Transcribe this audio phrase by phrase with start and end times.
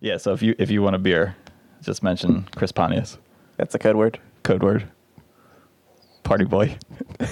[0.00, 1.36] Yeah, so if you if you want a beer,
[1.82, 3.18] just mention Chris Pontius.
[3.56, 4.20] That's a code word.
[4.42, 4.88] Code word.
[6.22, 6.76] Party boy.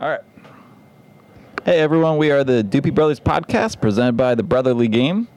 [0.00, 0.20] All right.
[1.64, 5.28] Hey everyone, we are the Doopy Brothers podcast presented by the Brotherly Game.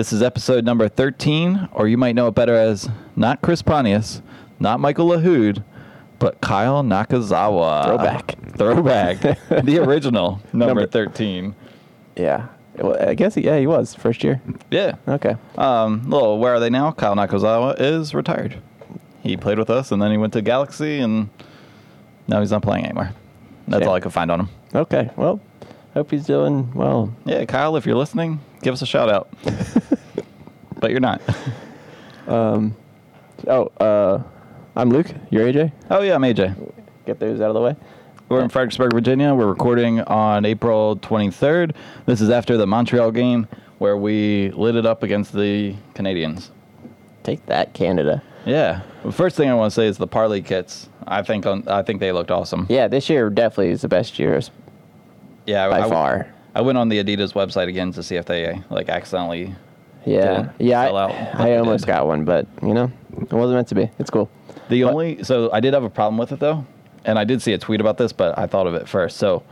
[0.00, 4.22] This is episode number 13, or you might know it better as not Chris Pontius,
[4.58, 5.62] not Michael Lahoud,
[6.18, 7.84] but Kyle Nakazawa.
[7.84, 8.34] Throwback.
[8.56, 9.20] Throwback.
[9.62, 11.54] the original, number, Number- 13.
[12.16, 12.46] Yeah.
[12.76, 14.40] Well, I guess yeah, he was first year.
[14.70, 14.94] Yeah.
[15.06, 15.36] Okay.
[15.58, 16.92] Um, little, where are they now?
[16.92, 18.56] Kyle Nakazawa is retired.
[19.22, 21.28] He played with us, and then he went to Galaxy, and
[22.26, 23.12] now he's not playing anymore.
[23.68, 23.88] That's Shame.
[23.90, 24.48] all I could find on him.
[24.74, 25.10] Okay.
[25.16, 25.42] Well,
[25.94, 27.14] hope he's doing well.
[27.24, 29.28] Yeah, Kyle, if you're listening, give us a shout out.
[30.80, 31.20] but you're not.
[33.46, 34.22] Oh, uh,
[34.76, 35.08] I'm Luke.
[35.30, 35.72] You're AJ.
[35.90, 36.72] Oh yeah, I'm AJ.
[37.06, 37.76] Get those out of the way.
[38.28, 39.34] We're in Fredericksburg, Virginia.
[39.34, 41.74] We're recording on April 23rd.
[42.06, 43.48] This is after the Montreal game
[43.78, 46.52] where we lit it up against the Canadians.
[47.24, 48.22] Take that, Canada.
[48.46, 48.82] Yeah.
[49.02, 50.88] The first thing I want to say is the Parley kits.
[51.06, 52.66] I think on, I think they looked awesome.
[52.68, 54.40] Yeah, this year definitely is the best year
[55.46, 56.34] Yeah, by I, far.
[56.54, 59.54] I went on the Adidas website again to see if they uh, like accidentally.
[60.06, 60.80] Yeah, yeah.
[60.90, 61.92] I, I almost did.
[61.92, 63.90] got one, but you know, it wasn't meant to be.
[63.98, 64.30] It's cool.
[64.68, 64.92] The What?
[64.94, 66.64] only so I did have a problem with it though,
[67.04, 69.18] and I did see a tweet about this, but I thought of it first.
[69.18, 69.42] So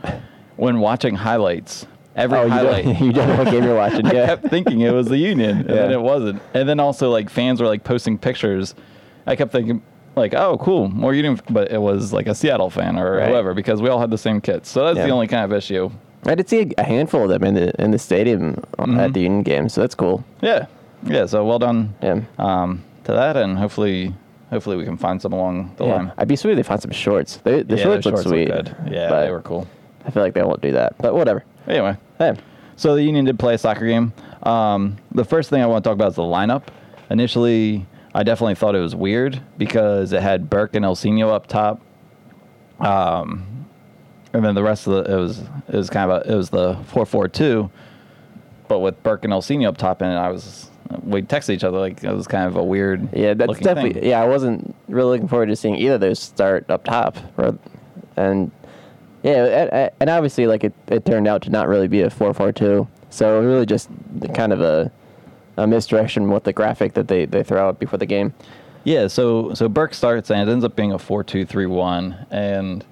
[0.55, 2.85] when watching highlights, every oh, you highlight.
[2.85, 4.05] don't, you don't know what game you're watching.
[4.07, 4.23] Yeah.
[4.23, 6.41] I kept thinking it was the Union, and then it wasn't.
[6.53, 8.73] And then also like fans were like posting pictures.
[9.27, 9.83] I kept thinking
[10.15, 13.29] like, oh, cool, more Union, but it was like a Seattle fan or Right.
[13.29, 14.69] whoever because we all had the same kits.
[14.69, 15.89] So that's the only kind of issue.
[16.25, 18.99] I did see a handful of them in the in the stadium Mm-hmm.
[18.99, 20.23] at the Union game, so that's cool.
[20.41, 20.65] Yeah,
[21.05, 21.25] yeah.
[21.25, 22.21] So well done Yeah.
[22.37, 24.13] um, to that, and hopefully,
[24.49, 25.95] hopefully we can find some along the yeah.
[25.95, 26.11] line.
[26.17, 27.37] I'd be sweet if they found some shorts.
[27.37, 28.47] They, the yeah, shorts look sweet.
[28.49, 28.75] good.
[28.91, 29.67] Yeah, they were cool.
[30.05, 31.43] I feel like they won't do that, but whatever.
[31.67, 32.33] Anyway, Hey,
[32.75, 34.11] So the Union did play a soccer game.
[34.43, 36.63] Um, the first thing I want to talk about is the lineup.
[37.11, 41.81] Initially, I definitely thought it was weird because it had Burke and Ilsinho up top.
[42.79, 43.67] Um,
[44.33, 46.49] and then the rest of the it was it was kind of a, it was
[46.49, 47.69] the four four two,
[48.67, 50.69] but with Burke and Ilsinho up top, and I was
[51.03, 53.93] we texted each other like it was kind of a weird yeah, that's definitely.
[53.93, 54.09] thing.
[54.09, 57.17] Yeah, I wasn't really looking forward to seeing either of those start up top,
[58.15, 58.51] and
[59.23, 62.51] yeah, and obviously, like it, it turned out to not really be a four four
[62.51, 62.87] two.
[63.09, 63.89] So really, just
[64.33, 64.91] kind of a
[65.63, 68.33] a misdirection with the graphic that they they throw out before the game.
[68.83, 72.25] Yeah, so so Burke starts and it ends up being a four two three one,
[72.31, 72.85] and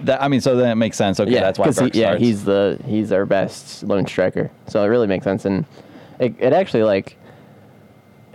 [0.00, 1.20] that I mean, so then it makes sense.
[1.20, 2.22] Okay, that's why Burke he, yeah, starts.
[2.22, 5.64] he's the he's our best lone striker, so it really makes sense, and
[6.18, 7.16] it, it actually like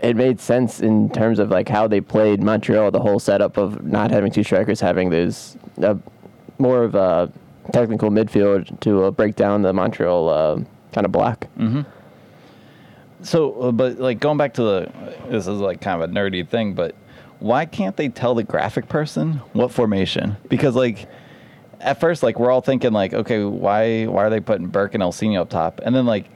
[0.02, 3.84] it made sense in terms of like how they played Montreal, the whole setup of
[3.84, 5.96] not having two strikers, having those uh,
[6.58, 7.32] more of a
[7.74, 10.56] technical midfield to uh, break down the Montreal uh,
[10.94, 11.48] kind of block.
[11.58, 11.86] Mm.
[13.28, 14.92] So, uh, but like going back to the,
[15.28, 16.96] this is like kind of a nerdy thing, but
[17.40, 20.38] why can't they tell the graphic person what formation?
[20.48, 21.10] Because like
[21.82, 25.04] at first, like we're all thinking like, okay, why why are they putting Burke and
[25.04, 25.82] Ilsinho up top?
[25.84, 26.30] And then like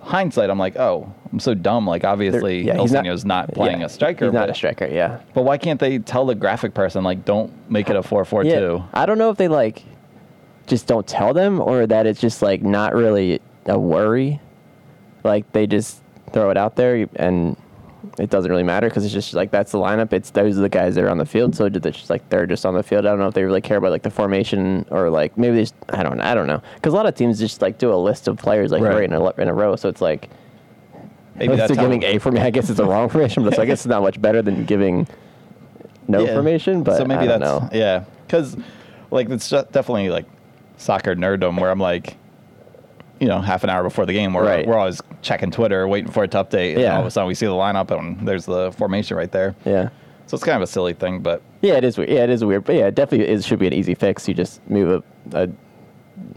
[0.00, 1.88] hindsight, I'm like, oh, I'm so dumb.
[1.88, 4.26] Like obviously, yeah, he's not- not, playing yeah, a striker.
[4.26, 5.20] He's not but, a striker, yeah.
[5.34, 8.44] But why can't they tell the graphic person like, don't make it a four four
[8.44, 8.84] two?
[8.94, 9.82] I don't know if they like
[10.68, 14.40] just don't tell them or that it's just like not really a worry.
[15.24, 16.00] Like they just
[16.32, 17.56] throw it out there and
[18.18, 20.12] it doesn't really matter because it's just like that's the lineup.
[20.12, 21.54] It's those are the guys that are on the field.
[21.56, 23.06] So it's just like they're just on the field.
[23.06, 25.62] I don't know if they really care about like the formation or like maybe they
[25.62, 27.96] just I don't I don't know because a lot of teams just like do a
[27.96, 28.94] list of players like Right.
[28.94, 29.76] right, in a in a row.
[29.76, 30.30] So it's like
[31.36, 32.40] Maybe that's giving a for me.
[32.40, 34.64] I guess it's a wrong formation, but so I guess it's not much better than
[34.64, 35.06] giving
[36.08, 36.34] no Yeah.
[36.34, 36.82] formation.
[36.82, 37.68] But so maybe that's know.
[37.72, 38.56] yeah, because
[39.10, 40.24] like it's definitely like
[40.78, 42.16] soccer nerddom where I'm like,
[43.20, 44.66] you know, half an hour before the game, we're Right.
[44.66, 46.94] we're always checking Twitter, waiting for it to update, and Yeah.
[46.94, 49.54] all of a sudden we see the lineup and there's the formation right there.
[49.64, 49.88] Yeah.
[50.26, 52.10] So it's kind of a silly thing, but Yeah, it is weird.
[52.10, 52.64] Yeah, it is weird.
[52.64, 54.28] But yeah, it definitely is, should be an easy fix.
[54.28, 55.48] You just move a, a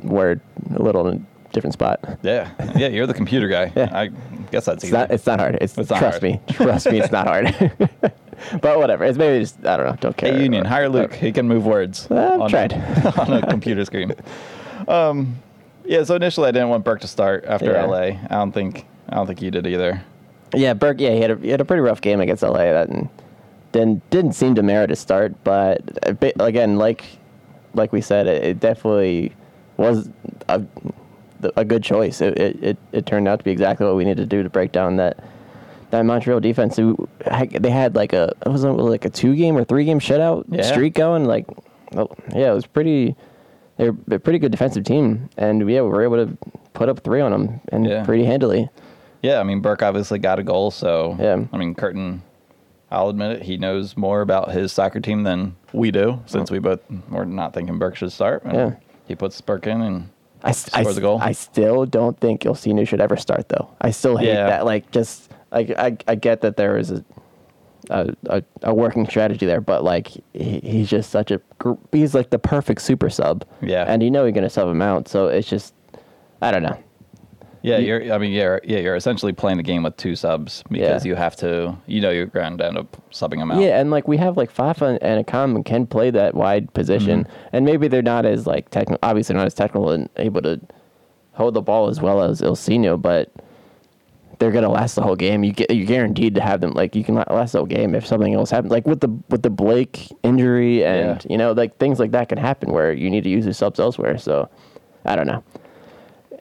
[0.07, 0.39] word
[0.75, 1.99] a little in a different spot.
[2.23, 3.71] yeah, yeah, you're the computer guy.
[3.75, 3.89] Yeah.
[3.93, 4.09] I
[4.51, 4.93] guess that's It's easy.
[4.93, 5.11] not.
[5.11, 5.57] It's not hard.
[5.61, 6.23] It's, It's not trust hard.
[6.23, 6.39] me.
[6.49, 6.99] Trust me.
[6.99, 7.53] It's not hard.
[8.61, 9.03] but whatever.
[9.05, 9.95] It's maybe just I don't know.
[9.99, 10.33] Don't care.
[10.33, 11.13] Hey, Union, hire Luke.
[11.13, 12.73] He can move words I've on, tried.
[13.19, 14.13] on a computer screen.
[14.87, 15.37] Um,
[15.91, 16.03] yeah.
[16.03, 17.85] So initially, I didn't want Burke to start after Yeah.
[17.85, 17.97] LA.
[17.99, 20.01] I don't think I don't think you did either.
[20.55, 20.99] Yeah, Burke.
[20.99, 22.71] Yeah, he had a he had a pretty rough game against LA.
[22.71, 23.09] That and
[23.71, 25.33] didn't didn't seem to merit a start.
[25.43, 27.05] But bit, again, like
[27.73, 29.33] like we said, it, it definitely
[29.77, 30.09] was
[30.49, 30.61] a
[31.55, 32.21] a good choice.
[32.21, 34.49] It, it it it turned out to be exactly what we needed to do to
[34.49, 35.23] break down that
[35.91, 37.07] that Montreal defense, who
[37.59, 40.61] they had like a it was like a two game or three game shutout Yeah.
[40.63, 41.25] streak going.
[41.25, 41.45] Like,
[41.95, 43.15] oh, yeah, it was pretty.
[43.81, 46.37] They're a pretty good defensive team, and yeah, we were able to
[46.73, 48.03] put up three on them and Yeah.
[48.03, 48.69] pretty handily.
[49.23, 51.43] Yeah, I mean Burke obviously got a goal, so Yeah.
[51.51, 52.21] I mean Curtin,
[52.91, 56.59] I'll admit it, he knows more about his soccer team than we do, since we
[56.59, 56.79] both
[57.09, 58.43] were not thinking Burke should start.
[58.45, 58.73] Yeah.
[59.07, 60.09] he puts Burke in, and
[60.43, 61.19] I, s- I Scores s- a goal.
[61.21, 63.67] I still don't think Ilsinho should ever start though.
[63.81, 64.45] I still hate Yeah.
[64.47, 64.65] that.
[64.65, 67.03] Like, just like I, I get that there is a,
[67.89, 71.41] a, a, a working strategy there, but like he, he's just such a
[71.91, 73.43] he's like the perfect super sub.
[73.61, 73.85] Yeah.
[73.87, 75.73] and you know you're gonna sub him out, so it's just
[76.41, 76.77] I don't know.
[77.63, 80.63] yeah, You- you're I mean yeah yeah you're essentially playing the game with two subs
[80.69, 81.09] because Yeah.
[81.09, 83.59] you have to you know you're going to end up subbing them out.
[83.61, 87.47] Yeah, and like we have like Fafa and Accam can play that wide position, Mm-hmm.
[87.55, 90.59] and maybe they're not as like technical, obviously not as technical and able to
[91.33, 93.31] hold the ball as well as Ilsinho, but
[94.41, 95.43] they're gonna last the whole game.
[95.43, 98.07] You get you're guaranteed to have them like you can last the whole game if
[98.07, 98.71] something else happens.
[98.71, 101.29] Like with the with the Blake injury and Yeah.
[101.31, 103.79] you know like things like that can happen where you need to use your subs
[103.79, 104.17] elsewhere.
[104.17, 104.49] So
[105.05, 105.43] I don't know.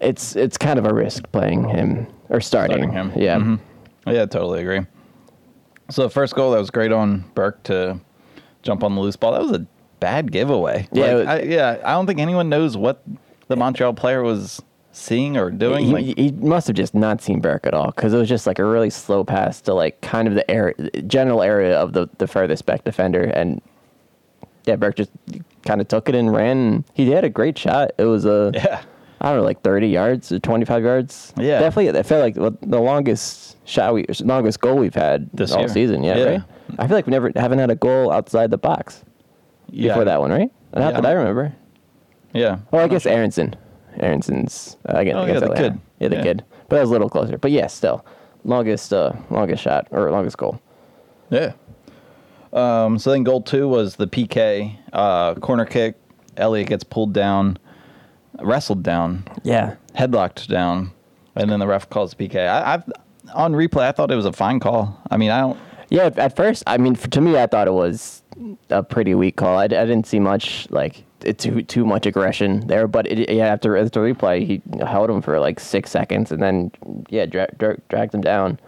[0.01, 3.13] It's it's kind of a risk playing him or starting, Starting him.
[3.23, 3.37] Yeah.
[3.39, 3.61] Mhm.
[4.07, 4.81] Yeah, totally agree.
[5.91, 8.01] So the first goal that was great on Burke to
[8.63, 9.33] jump on the loose ball.
[9.33, 9.67] That was a
[9.99, 10.89] bad giveaway.
[10.93, 11.77] Yeah, Like, was- I, yeah.
[11.85, 13.03] I don't think anyone knows what
[13.49, 14.63] the Montreal player was
[15.01, 15.87] seeing or doing.
[15.87, 18.47] He, like, he must have just not seen Burke at all because it was just
[18.47, 20.75] like a really slow pass to like kind of the area,
[21.07, 23.25] general area of the, the furthest back defender.
[23.25, 23.61] And
[24.67, 25.11] yeah, Burke just
[25.65, 26.57] kind of took it and ran.
[26.59, 27.93] And he had a great shot.
[27.99, 28.83] It was a, yeah.
[29.23, 31.33] I don't know, like 30 yards or 25 yards.
[31.37, 31.61] Yeah.
[31.61, 35.69] Definitely, I felt like the longest shot, we, longest goal we've had This all year.
[35.69, 36.03] season.
[36.03, 36.25] Yeah, Yeah.
[36.25, 36.43] right?
[36.79, 39.05] I feel like we never haven't had a goal outside the box
[39.71, 39.89] Yeah.
[39.89, 40.51] before that one, right?
[40.75, 41.01] Not Yeah.
[41.01, 41.53] that I remember.
[42.33, 42.59] Yeah.
[42.71, 43.57] Well, I guess Aaronson.
[44.01, 45.17] Aaronson's uh, again.
[45.17, 45.81] Oh, against yeah, the kid.
[45.99, 46.23] Yeah, the Yeah.
[46.23, 46.45] kid.
[46.69, 47.39] But that was a little closer.
[47.39, 48.05] But yeah, still
[48.45, 50.61] longest, uh, longest shot or longest goal.
[51.31, 51.53] Yeah.
[52.53, 55.97] Um, so then goal two was the PK uh, corner kick.
[56.37, 57.59] Elliott gets pulled down,
[58.41, 59.75] wrestled down, Yeah.
[59.95, 60.93] headlocked down,
[61.37, 62.49] and then the ref calls the PK.
[62.49, 62.85] I, I've
[63.35, 65.01] on replay, I thought it was a fine call.
[65.11, 65.59] I mean, I don't.
[65.91, 66.11] Yeah.
[66.17, 68.23] at- first, I mean, for, to me, I thought it was
[68.71, 69.59] a pretty weak call.
[69.59, 71.05] I, I didn't see much like
[71.39, 72.87] too too much aggression there.
[72.89, 76.71] But it, yeah, after after replay, he held him for like six seconds and then
[77.09, 78.59] yeah, dra- dra- dragged him down.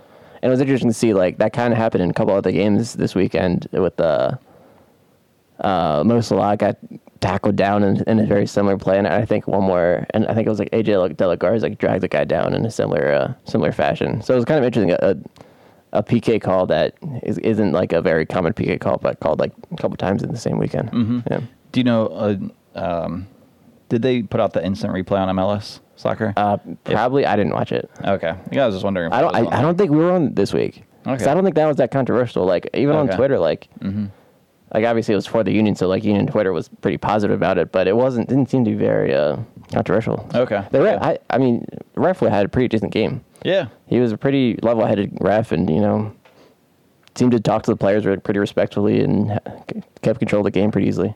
[0.43, 2.52] And it was interesting to see like that kind of happened in a couple other
[2.52, 4.38] games this weekend with the.
[5.60, 6.76] uh, Mo Salah got
[7.20, 10.34] tackled down in, in a very similar play, and I think one more, and I
[10.34, 12.70] think it was like AJ De La Garza like dragged the guy down in a
[12.70, 14.20] similar uh, similar fashion.
[14.22, 15.16] So it was kind of interesting a,
[15.93, 19.52] a PK call that is, isn't like a very common PK call, but called like
[19.70, 20.90] a couple times in the same weekend.
[20.90, 21.20] Mm-hmm.
[21.31, 21.40] Yeah.
[21.72, 22.06] Do you know?
[22.06, 22.36] Uh,
[22.78, 23.26] um,
[23.88, 26.32] did they put out the instant replay on MLS soccer?
[26.36, 27.90] Uh, probably I didn't watch it.
[28.04, 28.34] okay.
[28.50, 29.08] Yeah, I was just wondering.
[29.08, 29.34] If I don't.
[29.34, 30.84] I, I don't think we were on this week.
[31.06, 31.24] Okay.
[31.26, 32.44] I don't think that was that controversial.
[32.44, 34.06] Like even on Twitter, like Mm-hmm.
[34.72, 37.58] like obviously it was for the union, so like union Twitter was pretty positive about
[37.58, 38.28] it, but it wasn't.
[38.28, 39.36] Didn't seem to be very uh,
[39.72, 40.28] controversial.
[40.34, 40.64] Okay.
[40.70, 41.08] The ref, Yeah.
[41.08, 41.66] I, I mean,
[41.96, 43.24] ref had a pretty decent game.
[43.44, 43.66] Yeah.
[43.88, 46.14] He was a pretty level-headed ref, and you know,
[47.16, 49.38] seemed to talk to the players pretty respectfully and
[50.02, 51.14] kept control of the game pretty easily.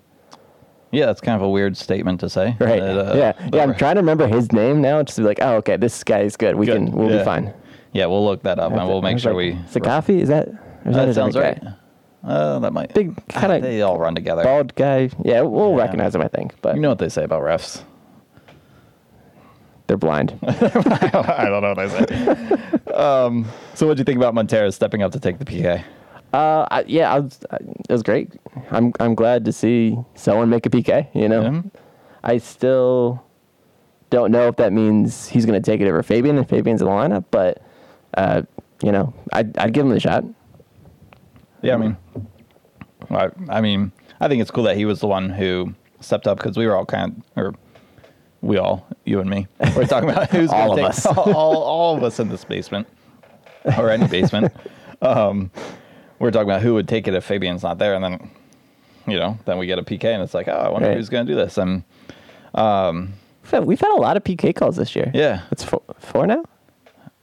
[0.96, 2.56] Yeah, that's kind of a weird statement to say.
[2.58, 2.80] Right?
[2.80, 3.50] that, uh, yeah.
[3.52, 3.62] Yeah.
[3.62, 6.20] I'm trying to remember his name now, just to be like, oh, okay, this guy
[6.20, 6.54] is good.
[6.54, 6.76] We Good.
[6.76, 7.18] can, we'll Yeah.
[7.18, 7.52] be fine.
[7.92, 9.52] Yeah, we'll look that up and we'll make sure like, we.
[9.70, 10.48] Sakafi is that?
[10.48, 11.62] Is that that sounds right.
[11.62, 11.74] guy?
[12.24, 14.42] Uh, that might Big Ah, kinda They all run together.
[14.42, 15.10] Bald guy.
[15.22, 15.82] Yeah, we'll Yeah.
[15.82, 17.82] recognize him, I think, but You know what they say about refs.
[19.86, 20.38] they're blind.
[20.46, 22.92] I don't know what I say.
[22.94, 25.84] um, so, what do you think about Monteiro stepping up to take the PK?
[26.32, 28.32] Uh, I, yeah, I was, I, it was great.
[28.70, 31.08] I'm I'm glad to see someone make a PK.
[31.14, 31.62] You know, Yeah.
[32.24, 33.22] I still
[34.10, 36.86] don't know if that means he's going to take it over Fabian and Fabian's in
[36.88, 37.62] the lineup, but
[38.16, 38.42] uh,
[38.82, 40.24] you know, I'd I'd give him the shot.
[41.62, 41.96] Yeah, I mean,
[43.10, 46.38] I, I mean, I think it's cool that he was the one who stepped up
[46.38, 47.54] because we were all kind of, or
[48.42, 51.06] we all, you and me, we're talking about who's All of take, us.
[51.06, 52.86] all, all, all of us in this basement
[53.78, 54.52] or any basement.
[55.02, 55.50] um,
[56.18, 58.30] we're talking about who would take it if Fabian's not there, and then,
[59.06, 60.96] you know, then we get a PK, and it's like, oh, I wonder Right.
[60.96, 61.58] who's going to do this.
[61.58, 61.82] And
[62.54, 65.10] We've had, we've had a lot of PK calls this year.
[65.14, 66.44] yeah, it's four, four now.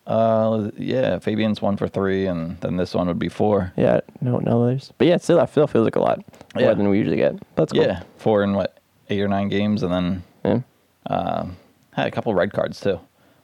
[0.08, 3.74] uh, yeah, Fabian's one for three, and then this one would be four.
[3.76, 4.94] Yeah, no, no others.
[4.98, 6.24] But yeah, still, I feel feels like a lot
[6.56, 7.36] more than we usually get.
[7.56, 7.84] That's cool.
[7.84, 8.78] Yeah, four in what
[9.10, 10.60] eight or nine games, and then Yeah.
[11.08, 11.58] um,
[11.92, 13.00] had a couple red cards too.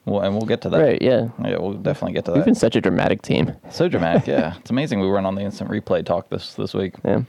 [0.09, 0.79] Well, and we'll get to that.
[0.81, 1.01] Right.
[1.01, 1.29] Yeah.
[1.43, 2.37] Yeah, we'll definitely get to that.
[2.37, 3.53] We've been such a dramatic team.
[3.69, 4.27] so dramatic.
[4.27, 4.99] Yeah, it's amazing.
[4.99, 6.93] We weren't on the instant replay talk this this week.
[7.05, 7.21] Yeah.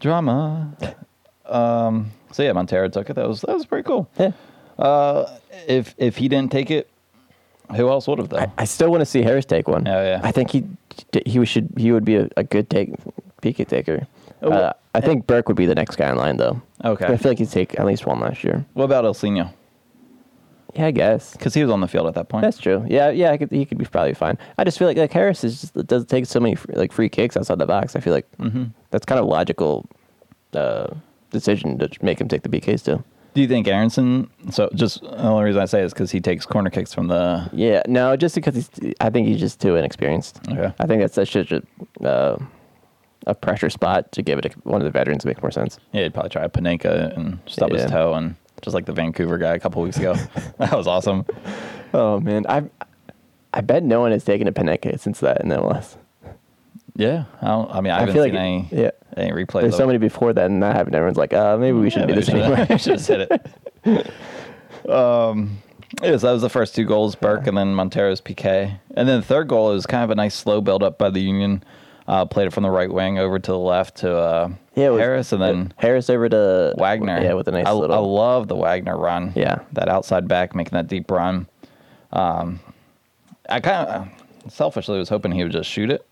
[0.00, 0.76] Drama.
[1.46, 2.10] Um.
[2.32, 3.14] So yeah, Monteiro took it.
[3.14, 4.08] That was that was pretty cool.
[4.18, 4.32] Yeah.
[4.78, 6.88] Uh, if if he didn't take it,
[7.74, 8.38] Who else would have though?
[8.38, 9.88] I, I still want to see Harris take one.
[9.88, 10.20] Oh, yeah.
[10.22, 10.64] I think he
[11.26, 12.92] he should he would be a, a good take
[13.42, 14.06] PK taker.
[14.42, 16.60] Oh, Uh, I think Burke would be the next guy in line though.
[16.84, 17.06] Okay.
[17.06, 18.64] I feel like he'd take at least one last year.
[18.74, 19.50] what about Ilsinho?
[20.74, 21.32] Yeah, I guess.
[21.32, 22.42] Because he was on the field at that point.
[22.42, 22.84] That's true.
[22.88, 24.36] Yeah, yeah, I could, he could be probably fine.
[24.58, 27.08] I just feel like like Harris is just, does take so many fr- like free
[27.08, 27.96] kicks outside the box.
[27.96, 28.64] I feel like Mm-hmm.
[28.90, 29.88] that's kind of logical
[30.54, 30.88] uh,
[31.30, 33.02] decision to make him take the PKs too.
[33.34, 34.28] Do you think Aaronson?
[34.50, 37.48] So just the only reason I say is because he takes corner kicks from the.
[37.52, 38.70] Yeah, no, just because he's.
[39.00, 40.40] I think he's just too inexperienced.
[40.50, 40.72] Okay.
[40.78, 41.62] I think that's such a
[42.04, 42.38] uh,
[43.26, 45.78] a pressure spot to give it to one of the veterans to make more sense.
[45.92, 47.82] Yeah, he'd probably try a Panenka and stub Yeah.
[47.82, 50.14] his toe, and just like the Vancouver guy a couple weeks ago.
[50.58, 51.24] that was awesome.
[51.94, 52.64] Oh man, I
[53.52, 55.96] I bet no one has taken a Panenka since that in MLS.
[56.96, 58.90] Yeah, I, don't, I mean, I, I haven't feel seen like any yeah.
[59.16, 59.62] any replays.
[59.62, 60.96] There's so many before that and that happened.
[60.96, 62.66] Everyone's like, uh, maybe we shouldn't Yeah, do this anymore.
[62.66, 63.42] should- should have said
[63.86, 64.90] it.
[64.90, 65.58] um,
[66.02, 68.78] yeah, so that was the first two goals, Burke and then Monteiro's PK.
[68.96, 71.20] And then the third goal is kind of a nice slow build up by the
[71.20, 71.62] Union.
[72.08, 75.00] Uh, played it from the right wing over to the left to uh, Yeah, was-
[75.00, 77.20] Harris and then Harris over to Wagner.
[77.22, 77.94] Yeah, with a nice I, little.
[77.94, 79.34] I love the Wagner run.
[79.36, 79.58] Yeah.
[79.74, 81.46] That outside back making that deep run.
[82.10, 82.60] Um,
[83.50, 86.06] I kind of selfishly was hoping he would just shoot it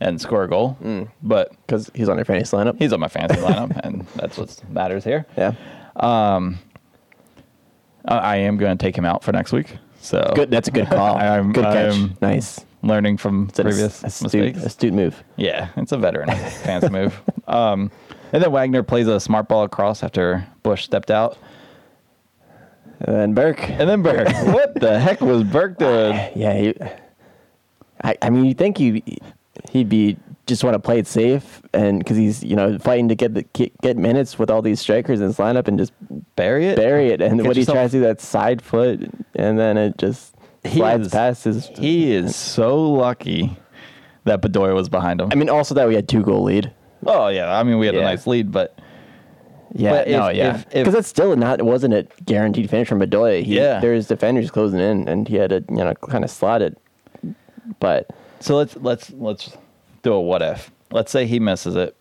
[0.00, 0.76] and score a goal.
[0.82, 1.08] Mm.
[1.22, 2.76] But because he's on your fantasy lineup.
[2.76, 5.26] he's on my fantasy lineup, and that's what matters here.
[5.36, 5.52] yeah,
[5.96, 6.58] I,
[8.04, 9.76] I am going to take him out for next week.
[10.00, 10.50] So good.
[10.50, 11.16] That's a good call.
[11.18, 11.92] I'm- good catch.
[11.94, 12.64] I'm- nice.
[12.82, 14.64] Learning from It's previous astute, mistakes.
[14.64, 15.22] astute move.
[15.36, 16.28] Yeah, it's a veteran
[16.64, 17.20] fancy move.
[17.46, 17.90] Um,
[18.32, 21.36] and then Wagner plays a smart ball across after Bush stepped out.
[23.00, 23.68] And then Burke.
[23.70, 24.28] And then Burke.
[24.54, 26.14] what the heck was Burke doing?
[26.34, 26.74] Yeah, he,
[28.02, 29.02] I, I mean, you think he
[29.70, 33.14] he'd be just want to play it safe, and because he's you know fighting to
[33.14, 33.42] get the
[33.82, 35.92] get, minutes with all these strikers in his lineup and just
[36.36, 36.76] Bury it?
[36.76, 37.20] bury it.
[37.22, 39.00] And Get what he tries to do that side foot,
[39.34, 40.34] and then it just
[40.66, 41.66] slides is- past his.
[41.78, 43.56] He is so lucky
[44.24, 45.28] that Bedoya was behind him.
[45.32, 46.72] I mean, also that we had two goal lead.
[47.06, 47.52] oh, yeah.
[47.58, 48.78] I mean, we had a nice lead, but
[49.72, 52.98] Yeah, But no, if- yeah, because it's still not it wasn't a guaranteed finish from
[53.00, 53.42] Bedoya.
[53.44, 53.78] He, Yeah.
[53.80, 56.76] there's defenders closing in, and he had to you know kind of slot it.
[57.78, 59.56] But So let's let's let's
[60.02, 60.72] do a what if.
[60.90, 61.94] Let's say he misses it.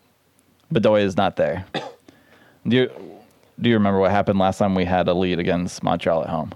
[0.73, 1.63] Bedoya is not there.
[2.67, 2.89] Do you
[3.61, 6.51] do you remember what happened last time we had a lead against Montreal at home?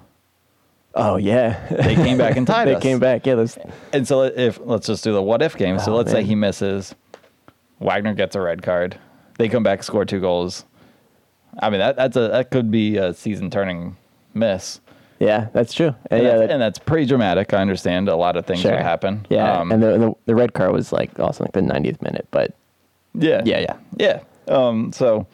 [0.96, 2.82] Oh yeah, They came back and tied they us.
[2.84, 3.26] came back.
[3.26, 3.58] Yeah, those,
[3.92, 5.80] And so if let's just do the what if game.
[5.80, 6.94] So Oh, let's say he misses.
[7.80, 8.98] Wagner gets a red card.
[9.38, 10.66] They come back, score two goals.
[11.60, 13.96] I mean that that's a that could be a season turning
[14.34, 14.80] miss.
[15.20, 15.94] yeah, that's true.
[16.10, 17.54] And, And yeah, that's, that- and that's pretty dramatic.
[17.54, 18.72] I understand a lot of things sure.
[18.72, 19.26] would happen.
[19.30, 22.28] Yeah, Um, and the, the the red card was like also like the 90th minute,
[22.32, 22.56] but
[23.14, 23.42] Yeah.
[23.46, 23.76] Yeah, yeah.
[23.98, 24.20] Yeah.
[24.54, 25.28] Um, so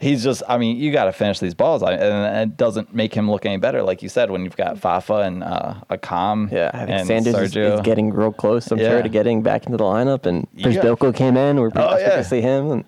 [0.00, 1.82] he's just, I mean, you got to finish these balls.
[1.82, 4.78] I- And it doesn't make him look any better, like you said, when you've got
[4.78, 7.74] Fafa and uh, Accam yeah, I think and Sanders is, Sergio.
[7.76, 8.70] is getting real close.
[8.70, 8.90] I'm Yeah.
[8.90, 11.58] sure to getting back into the lineup, and got- Przybyłko came in.
[11.58, 12.16] We're Oh, pretty yeah.
[12.16, 12.84] to see him, and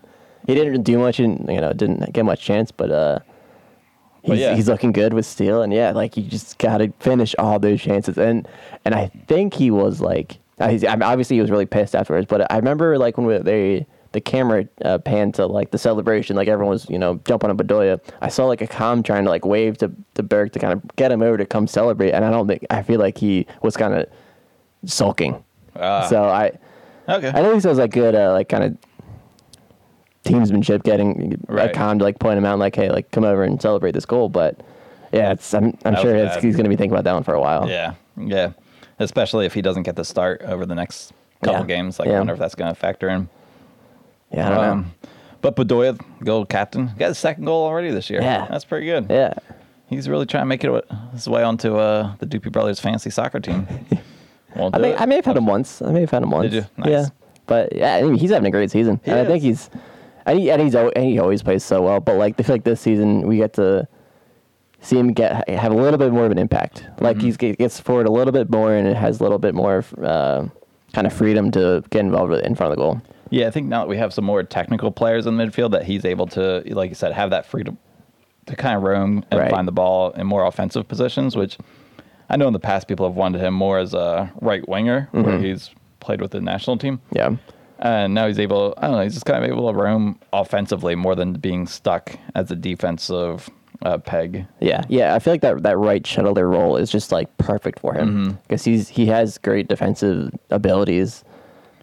[0.47, 3.19] he didn't do much, and you know didn't get much chance, but uh.
[4.23, 4.57] He's, yeah.
[4.57, 7.81] he's looking good with steel, and yeah, like you just got to finish all those
[7.81, 8.49] chances, and
[8.85, 11.95] and I think he was like, uh, he's, I mean, obviously he was really pissed
[11.95, 13.87] afterwards, but I remember like when we, they
[14.17, 17.57] the camera uh, panned to like the celebration, like everyone was you know jumping on
[17.59, 18.01] Bedoya.
[18.23, 21.13] I saw like Accam trying to like wave to to Burke to kind of get
[21.13, 23.93] him over to come celebrate, and I don't think I feel like he was kind
[23.93, 24.07] of
[24.87, 25.45] sulking.
[25.79, 26.07] Ah.
[26.09, 26.53] so I
[27.07, 27.29] okay.
[27.29, 28.79] I think it was like good, uh, like kind of
[30.25, 31.73] teamsmanship, getting Right.
[31.73, 34.31] Accam to like point him out, like, hey, like come over and celebrate this goal.
[34.31, 34.61] But
[35.13, 37.35] yeah, it's I'm, I'm sure it's, he's going to be thinking about that one for
[37.35, 37.69] a while.
[37.69, 37.95] Yeah.
[38.17, 38.53] Yeah.
[38.99, 41.67] Especially if he doesn't get the start over the next couple Yeah.
[41.67, 41.99] games.
[41.99, 42.15] Like, Yeah.
[42.15, 43.29] I wonder if that's going to factor in.
[44.33, 44.93] Yeah, I don't Um,
[45.43, 48.21] But Bedoya, goal captain, got his second goal already this year.
[48.21, 48.47] Yeah.
[48.51, 49.07] That's pretty good.
[49.11, 49.35] Yeah,
[49.89, 53.39] He's really trying to make it his way onto uh, the Doopy Brothers fantasy soccer
[53.41, 53.67] team.
[54.57, 55.01] I it.
[55.01, 55.81] I may have had him once.
[55.83, 56.53] I may have had him once.
[56.53, 56.65] you?
[56.77, 56.89] Nice.
[56.89, 57.07] Yeah,
[57.47, 59.71] but yeah, I mean, he's having a great season, He and I think he's.
[60.25, 62.65] And, he, and he's and he always plays so well, but like I feel like
[62.65, 63.87] this season we get to
[64.81, 66.85] see him get have a little bit more of an impact.
[67.01, 67.47] Like Mm-hmm.
[67.47, 70.47] he gets forward a little bit more, and it has a little bit more uh,
[70.95, 73.01] kind of freedom to get involved in front of the goal.
[73.31, 75.85] Yeah, I think now that we have some more technical players in the midfield that
[75.85, 77.79] he's able to, like you said, have that freedom
[78.47, 79.51] to kind of roam and Right.
[79.51, 81.59] find the ball in more offensive positions, which
[82.31, 85.23] I know in the past people have wanted him more as a right winger Mm-hmm.
[85.25, 87.01] where he's played with the national team.
[87.13, 87.37] Yeah.
[87.79, 90.95] And now he's able, I don't know, he's just kind of able to roam offensively
[90.95, 93.51] more than being stuck as a defensive
[93.83, 94.47] uh, peg.
[94.61, 95.15] Yeah, yeah.
[95.15, 98.31] I feel like that that right shuttler role is just like perfect for him Mm-hmm.
[98.43, 101.23] because he's he has great defensive abilities,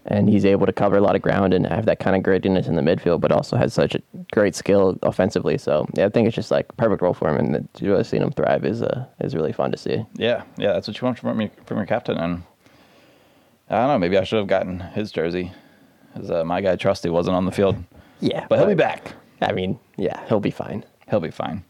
[0.05, 2.67] and he's able to cover a lot of ground and have that kind of grittiness
[2.67, 4.01] in the midfield, but also has such a
[4.33, 5.57] great skill offensively.
[5.57, 8.22] So yeah, I think it's just like perfect role for him, and to really seeing
[8.24, 10.05] him thrive is uh, is really fun to see.
[10.15, 12.17] Yeah, yeah, that's what you want from your, from your captain.
[12.17, 12.43] And
[13.69, 15.51] I don't know, maybe I should have gotten his jersey,
[16.15, 17.77] as uh, my guy Trusty wasn't on the field.
[18.19, 19.13] Yeah, But he'll be back.
[19.41, 20.86] I mean, yeah, he'll be fine.
[21.10, 21.63] He'll be fine.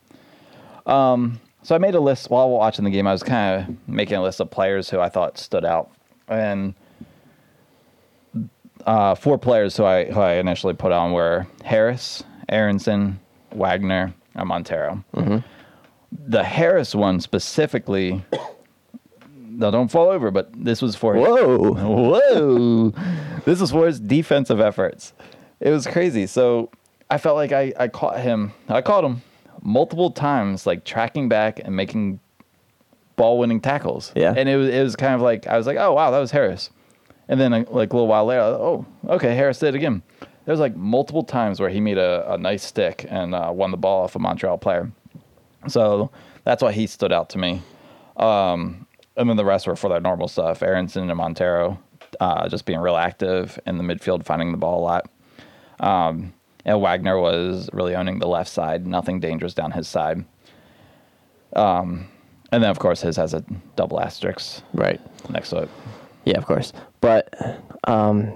[0.85, 3.07] Um, so I made a list while watching the game.
[3.07, 5.91] I was kind of making a list of players who I thought stood out,
[6.27, 6.73] and
[8.85, 13.19] uh, four players who I who I initially put on were Harris, Aaronson,
[13.53, 15.03] Wagner, and Monteiro.
[16.11, 18.23] The Harris one specifically.
[19.55, 20.31] No, don't fall over.
[20.31, 21.73] But this was for his- Whoa.
[21.73, 22.89] Whoa.
[23.45, 25.13] this was for his defensive efforts.
[25.59, 26.27] It was crazy.
[26.27, 26.69] So
[27.09, 28.51] I felt like I, I caught him.
[28.67, 29.21] I caught him
[29.61, 32.19] multiple times, like tracking back and making
[33.15, 34.11] ball winning tackles.
[34.15, 34.33] Yeah.
[34.35, 36.31] And it was, it was kind of like, I was like, oh, wow, that was
[36.31, 36.69] Harris.
[37.29, 40.01] And then like a little while later, oh, okay, Harris did it again.
[40.19, 43.71] There was like multiple times where he made a, a nice stick and uh, won
[43.71, 44.91] the ball off a Montreal player.
[45.67, 46.11] So
[46.43, 47.61] that's why he stood out to me.
[48.17, 50.61] Um, and then the rest were for their normal stuff.
[50.61, 51.77] Aaronson and Monteiro
[52.19, 55.09] uh, just being real active in the midfield, finding the ball a lot.
[55.79, 56.33] Um,
[56.65, 60.23] and Wagner was really owning the left side, nothing dangerous down his side.
[61.55, 62.07] Um,
[62.51, 63.43] and then, of course, his has a
[63.75, 65.01] double asterisk Right.
[65.29, 65.69] next to it.
[66.25, 66.73] Yeah, of course.
[67.01, 67.33] But
[67.85, 68.33] um,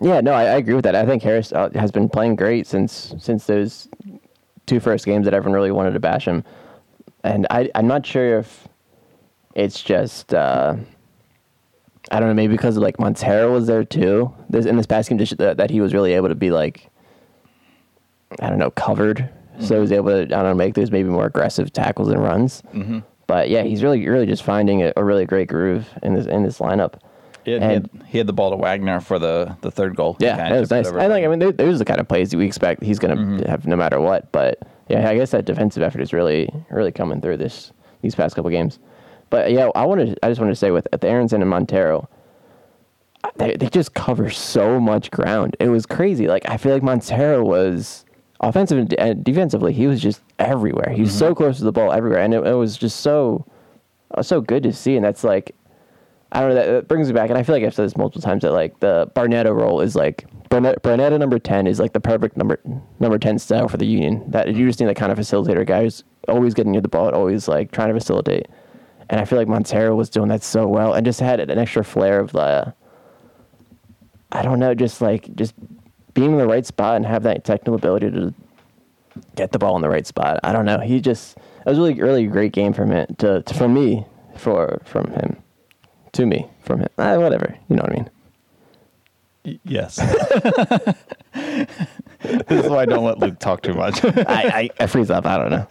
[0.00, 0.96] yeah, no, I, I agree with that.
[0.96, 3.88] I think Harris uh, has been playing great since since those
[4.66, 6.44] two first games that everyone really wanted to bash him.
[7.24, 8.68] And I, I'm not sure if
[9.54, 10.74] it's just uh,
[12.10, 14.32] I don't know, maybe because like Monteiro was there too.
[14.50, 16.90] This in this past game that, that he was really able to be like
[18.40, 19.28] I don't know covered,
[19.60, 22.22] so he was able to I don't know make those maybe more aggressive tackles and
[22.22, 22.62] runs.
[22.74, 23.00] Mm-hmm.
[23.28, 26.42] But yeah, he's really really just finding a, a really great groove in this in
[26.42, 26.94] this lineup.
[27.44, 30.16] Yeah, he, And- had, he had the ball to Wagner for the, the third goal.
[30.20, 30.86] Yeah, that was nice.
[30.88, 31.24] I like.
[31.24, 33.66] I mean, those are the kind of plays that we expect he's going to have
[33.66, 34.30] no matter what.
[34.32, 34.58] But
[34.88, 37.72] yeah, I guess that defensive effort is really, really coming through this
[38.02, 38.78] these past couple games.
[39.30, 40.18] But yeah, I wanted.
[40.22, 42.06] I just wanted to say with the Aaronson and Monteiro,
[43.36, 45.56] they they just cover so much ground.
[45.60, 46.28] It was crazy.
[46.28, 48.04] Like I feel like Monteiro was
[48.40, 49.72] offensive and defensively.
[49.72, 50.92] He was just everywhere.
[50.94, 53.46] He was so close to the ball everywhere, and it, it was just so
[54.14, 54.96] uh, so good to see.
[54.96, 55.54] And that's like
[56.32, 56.54] I don't know.
[56.54, 58.52] That, that brings me back, and I feel like I've said this multiple times that
[58.52, 62.58] like the Barnetta role is like Barnett, Barnetta number ten is like the perfect number
[63.00, 64.24] number ten style for the Union.
[64.30, 67.10] That you just need that kind of facilitator guy who's always getting near the ball,
[67.10, 68.48] always like trying to facilitate.
[69.10, 71.84] And I feel like Monteiro was doing that so well, and just had an extra
[71.84, 72.74] flair of the.
[74.34, 75.54] I don't know, just like just
[76.14, 78.32] being in the right spot and have that technical ability to
[79.36, 80.40] get the ball in the right spot.
[80.42, 80.78] I don't know.
[80.78, 85.10] He just it was really really great game from it to, to me for from
[85.10, 85.41] him
[86.12, 86.88] to me from him.
[86.98, 88.10] Ah, whatever, you know what I mean.
[89.44, 89.96] Y- Yes.
[91.32, 94.04] this is why I don't let Luke talk too much.
[94.04, 95.26] I, I, I freeze up.
[95.26, 95.66] I don't know.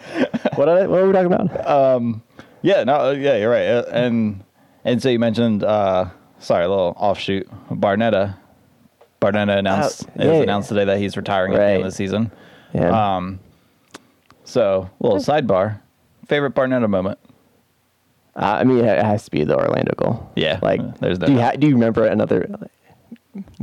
[0.56, 1.68] What are, what are we talking about?
[1.68, 2.22] Um,
[2.62, 3.66] yeah, no, uh, yeah, you're right.
[3.68, 4.44] Uh, And
[4.84, 6.06] and so you mentioned, uh,
[6.40, 7.48] sorry, a little offshoot.
[7.70, 8.36] Barnetta.
[9.22, 10.44] Barnetta announced Oh, it was yeah.
[10.44, 12.32] announced today that he's retiring at the end of the season.
[12.74, 13.16] yeah.
[13.18, 13.40] Um,
[14.44, 15.80] so little sidebar.
[16.28, 17.20] Favorite Barnetta moment.
[18.36, 20.32] Uh, I mean, it has to be the Orlando goal.
[20.36, 22.48] Yeah, Like, there's no do you ha- do you remember another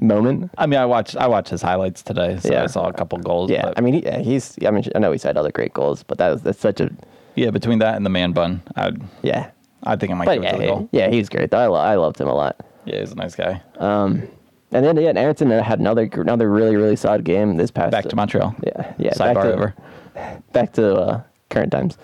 [0.01, 0.51] moment?
[0.59, 2.65] I mean, I watched I watched his highlights today, so Yeah.
[2.65, 3.51] I saw a couple goals.
[3.51, 4.57] Yeah, I mean, he, yeah, he's.
[4.67, 6.91] I mean, I know he's had other great goals, but that was that's such a
[7.35, 9.51] yeah, between that and the man bun, I'd yeah.
[9.85, 10.89] I think I might But give it yeah, to the goal.
[10.91, 11.55] yeah, he's great.
[11.55, 12.57] I, lo- I loved him a lot.
[12.85, 13.63] Yeah, he's a nice guy.
[13.79, 14.27] Um,
[14.73, 17.93] and then yeah, Aaronson had another another really really solid game this past.
[17.93, 18.55] Back to Montreal.
[18.67, 19.13] Yeah, yeah.
[19.13, 19.75] Sidebar back to, over.
[20.53, 21.97] Back to uh, current times.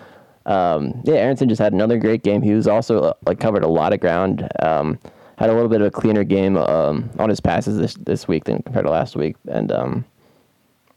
[0.47, 2.43] Um, yeah, Aaronson just had another great game.
[2.43, 4.49] He was also uh, like covered a lot of ground.
[4.61, 4.99] Um,
[5.37, 8.45] had a little bit of a cleaner game um, on his passes this this week
[8.45, 9.37] than compared to last week.
[9.49, 10.05] And um,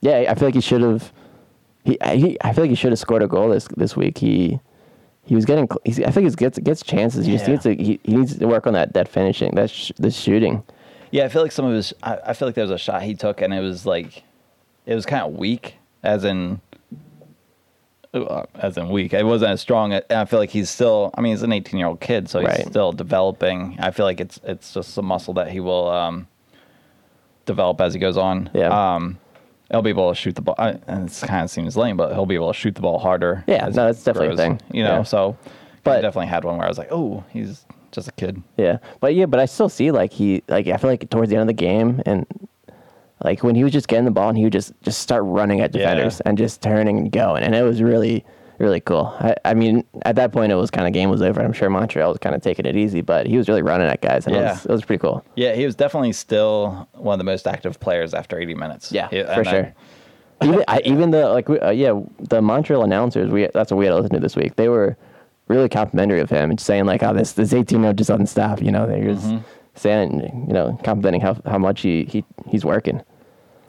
[0.01, 1.11] yeah, I feel like he should have.
[1.85, 4.17] He, he I feel like he should have scored a goal this this week.
[4.17, 4.59] He
[5.23, 5.67] he was getting.
[5.83, 7.25] He's, I think he gets gets chances.
[7.25, 7.75] He just needs to.
[7.75, 9.55] He, he needs to work on that that finishing.
[9.55, 10.63] That sh- the shooting.
[11.11, 11.93] Yeah, I feel like some of his.
[12.03, 14.23] I, I feel like there was a shot he took, and it was like,
[14.85, 16.61] it was kind of weak, as in,
[18.13, 19.13] as in weak.
[19.13, 19.93] It wasn't as strong.
[19.93, 21.11] And I feel like he's still.
[21.15, 22.65] I mean, he's an 18 year old kid, so he's Right.
[22.67, 23.77] still developing.
[23.79, 26.27] I feel like it's it's just a muscle that he will um,
[27.45, 28.49] develop as he goes on.
[28.53, 28.95] Yeah.
[28.95, 29.17] Um,
[29.71, 32.13] he'll be able to shoot the ball, I- and it kind of seems lame, but
[32.13, 33.43] he'll be able to shoot the ball harder.
[33.47, 34.61] Yeah, no, that's definitely a thing.
[34.71, 35.03] You know, Yeah.
[35.03, 35.37] so.
[35.83, 38.41] But- I definitely had one where I was like, oh, he's just a kid.
[38.57, 41.35] Yeah, but yeah, but I still see like he like I feel like towards the
[41.37, 42.25] end of the game and
[43.23, 45.61] like when he was just getting the ball and he would just just start running
[45.61, 45.81] at Yeah.
[45.81, 48.25] defenders and just turning and going and it was really
[48.59, 49.15] really cool.
[49.19, 51.39] I, I mean, at that point, it was kind of game was over.
[51.41, 54.01] I'm sure Montreal was kind of taking it easy, but he was really running at
[54.01, 55.23] guys, and it, was, it was pretty cool.
[55.35, 58.91] Yeah, he was definitely still one of the most active players after 80 minutes.
[58.91, 59.73] Yeah, He- for and I- sure.
[60.41, 63.85] even I, even the like we, uh, yeah the Montreal announcers we that's what we
[63.85, 64.55] had to listen to this week.
[64.55, 64.97] They were
[65.47, 68.25] really complimentary of him and saying like, "Oh, this this 18 year old just doesn't
[68.25, 69.37] stop." You know, they're just Mm-hmm.
[69.77, 73.01] Saying you know complimenting how how much he, he he's working.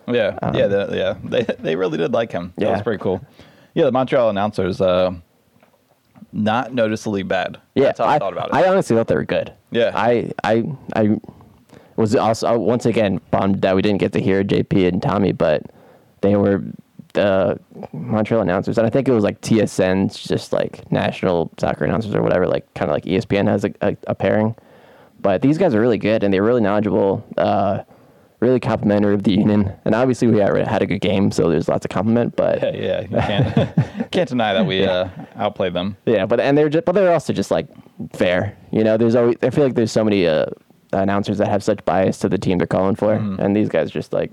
[0.07, 1.15] Yeah, yeah, the, yeah.
[1.23, 2.53] They they really did like him.
[2.57, 3.21] Yeah, That was Um, pretty cool.
[3.75, 5.13] Yeah, the Montreal announcers, uh,
[6.33, 7.59] not noticeably bad.
[7.75, 8.55] Yeah, That's how I, thought about it.
[8.55, 9.53] I honestly thought they were good.
[9.71, 9.93] Yeah.
[9.95, 10.65] I I
[10.97, 11.21] I
[11.97, 15.33] was also uh, once again bummed that we didn't get to hear JP and Tommy,
[15.33, 15.63] but
[16.23, 16.65] they were
[17.15, 17.59] the
[17.93, 22.23] Montreal announcers, and I think it was like TSN's just like national soccer announcers or
[22.23, 24.55] whatever, like kind of like ESPN has a, a, a pairing.
[25.21, 27.83] But these guys are really good and they're really knowledgeable, uh,
[28.41, 31.69] really complimentary of the union, and obviously we had had a good game, so there's
[31.69, 32.37] lots of compliment.
[32.37, 35.97] But yeah, yeah, you can't can't deny that we uh, outplayed them.
[36.07, 37.67] Yeah, but and they're just, but they're also just like
[38.13, 38.57] fair.
[38.71, 40.47] You know, there's always I feel like there's so many uh,
[40.93, 43.41] announcers that have such bias to the team they're calling for, Mm-hmm.
[43.41, 44.31] and these guys just like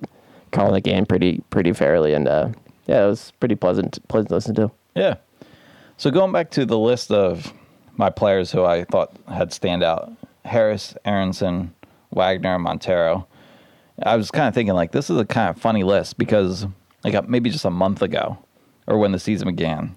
[0.52, 2.50] calling the game pretty pretty fairly, and uh,
[2.86, 4.71] yeah, it was pretty pleasant pleasant to listen to.
[4.95, 5.15] Yeah.
[5.98, 7.52] So going back to the list of
[7.98, 10.12] my players who I thought had stand out,
[10.46, 11.74] Harris, Aaronson,
[12.12, 13.26] Wagner, Monteiro.
[14.04, 16.66] I was kind of thinking like this is a kind of funny list because
[17.04, 18.38] like uh, maybe just a month ago
[18.88, 19.96] or when the season began,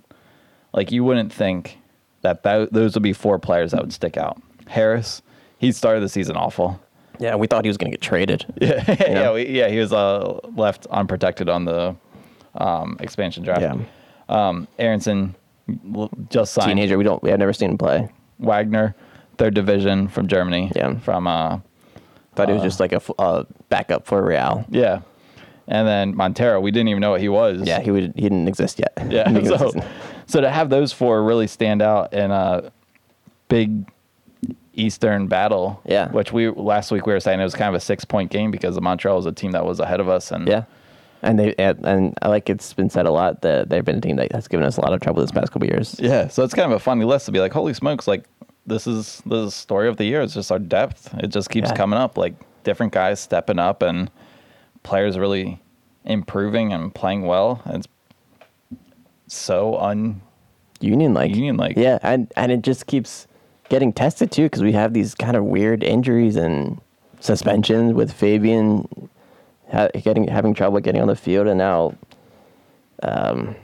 [0.72, 1.78] like you wouldn't think
[2.22, 4.40] that th- those would be four players that would stick out.
[4.66, 5.22] Harris,
[5.58, 6.80] he started the season awful.
[7.18, 8.46] Yeah, we thought he was going to get traded.
[8.60, 9.34] Yeah, yeah, know?
[9.34, 9.68] we, yeah.
[9.68, 11.96] He was uh, left unprotected on the
[12.54, 13.62] um, expansion draft.
[13.62, 13.76] Yeah.
[14.28, 15.34] Um, Aaronson
[16.28, 16.68] just signed.
[16.68, 18.08] Teenager, we don't we have never seen him play.
[18.38, 18.94] Wagner,
[19.38, 20.70] third division from Germany.
[20.76, 20.98] Yeah.
[20.98, 21.60] From uh,
[22.34, 24.64] Thought he was just like a uh, backup for Real.
[24.68, 25.00] yeah,
[25.66, 27.66] and then Monteiro, we didn't even know what he was.
[27.66, 28.92] Yeah, he would he didn't exist yet.
[29.10, 29.24] yeah.
[29.24, 29.86] Beginning of the So,
[30.26, 32.70] so to have those four really stand out in a
[33.48, 33.90] big
[34.74, 35.82] Eastern battle.
[35.84, 36.10] Yeah.
[36.10, 38.50] Which we last week we were saying it was kind of a six point game
[38.52, 40.64] because the Montreal was a team that was ahead of us and yeah.
[41.22, 44.00] And they and, and I like it's been said a lot that they've been a
[44.00, 45.96] team that has given us a lot of trouble this past couple years.
[45.98, 48.24] Yeah, so it's kind of a funny list to be like, holy smokes, like
[48.68, 50.20] this is the story of the year.
[50.22, 51.12] It's just our depth.
[51.18, 51.76] It just keeps Yeah.
[51.76, 54.10] coming up, like different guys stepping up and
[54.82, 55.60] players really
[56.04, 57.62] improving and playing well.
[57.66, 57.88] It's
[59.26, 60.20] so un.
[60.80, 61.76] union like Union like.
[61.76, 63.26] yeah and and it just keeps
[63.68, 66.80] getting tested too because we have these kind of weird injuries and
[67.20, 68.88] suspensions with fabian
[69.72, 71.92] ha- getting having trouble getting on the field and now
[73.02, 73.54] um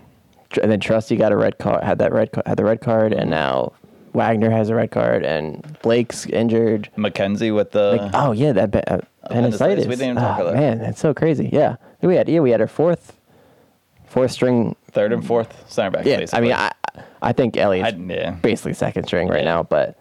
[0.51, 2.81] tr- and then trusty got a red card had that red card had the red
[2.81, 3.73] card and now
[4.15, 7.97] wagner has a red card and blake's injured McKenzie with the.
[8.01, 9.87] like, oh yeah that ba- uh, Appendicitis.
[9.87, 12.61] We didn't talk Ah, about man that's so crazy yeah we had yeah we had
[12.61, 13.17] our fourth
[14.07, 16.07] fourth string Third and fourth center back.
[16.07, 16.39] yeah, basically.
[16.39, 16.53] I mean,
[16.97, 18.31] I I think Elliott's I- yeah.
[18.31, 19.45] basically second string right Yeah.
[19.57, 19.99] now, but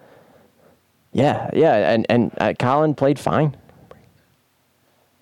[1.14, 3.56] yeah, yeah, and and uh, Collin played fine.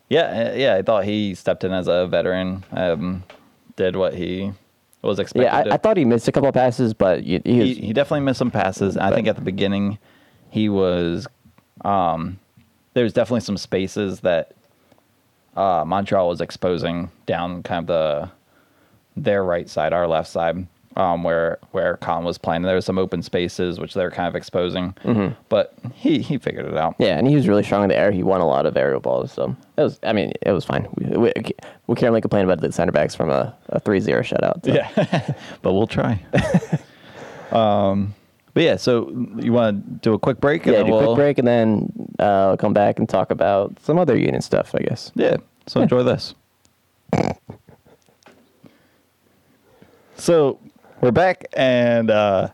[0.10, 0.76] yeah, uh, yeah.
[0.76, 2.66] I thought he stepped in as a veteran.
[2.74, 3.24] Um,
[3.78, 4.52] did what he
[5.02, 5.46] was expected.
[5.46, 5.72] Yeah.
[5.72, 7.94] I, I thought he missed a couple of passes, but he, he, was, he, he
[7.94, 8.98] definitely missed some passes.
[8.98, 9.98] I think at the beginning,
[10.50, 11.28] he was.
[11.84, 12.40] Um,
[12.94, 14.54] there was definitely some spaces that
[15.56, 18.32] uh, Montreal was exposing down kind of the
[19.18, 22.64] their right side, our left side, um, where where Collin was playing.
[22.64, 24.94] There was some open spaces which they were kind of exposing,
[25.50, 26.96] but he he figured it out.
[27.00, 28.12] yeah, and he was really strong in the air.
[28.12, 30.00] He won a lot of aerial balls, so it was.
[30.04, 30.88] I mean, it was fine.
[30.96, 31.34] We, we,
[31.88, 34.66] we can't really complain about the center backs from a, a 3-0 shutout.
[34.66, 34.74] so.
[34.74, 36.22] Yeah, but we'll try.
[37.52, 38.14] um,
[38.54, 40.66] but yeah, so you want to do a quick break?
[40.66, 40.84] yeah.
[40.84, 43.98] Do a we'll- quick break, and then uh, I'll come back and talk about some
[43.98, 44.76] other union stuff.
[44.76, 45.12] I guess.
[45.16, 45.38] Yeah.
[45.68, 46.34] So enjoy this.
[50.16, 50.60] So
[51.02, 52.50] we're back, and uh,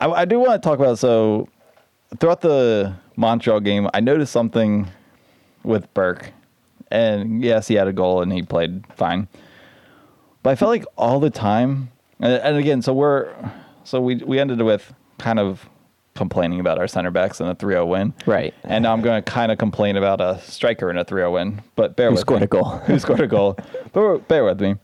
[0.00, 0.98] I, I do want to talk about.
[0.98, 1.48] So
[2.18, 4.88] throughout the Montreal game, I noticed something
[5.64, 6.32] with Burke,
[6.90, 9.28] and yes, he had a goal and he played fine.
[10.42, 11.90] But I felt like all the time,
[12.20, 13.32] and, and again, so we're
[13.84, 15.68] so we we ended with kind of
[16.14, 18.12] complaining about our center backs in a 3-0 win.
[18.26, 18.52] Right.
[18.64, 21.62] And now I'm going to kind of complain about a striker in a 3-0 win,
[21.74, 22.44] but bear Who with scored me.
[22.44, 22.64] a goal.
[22.64, 23.56] Who scored a goal.
[23.94, 24.74] But bear with me.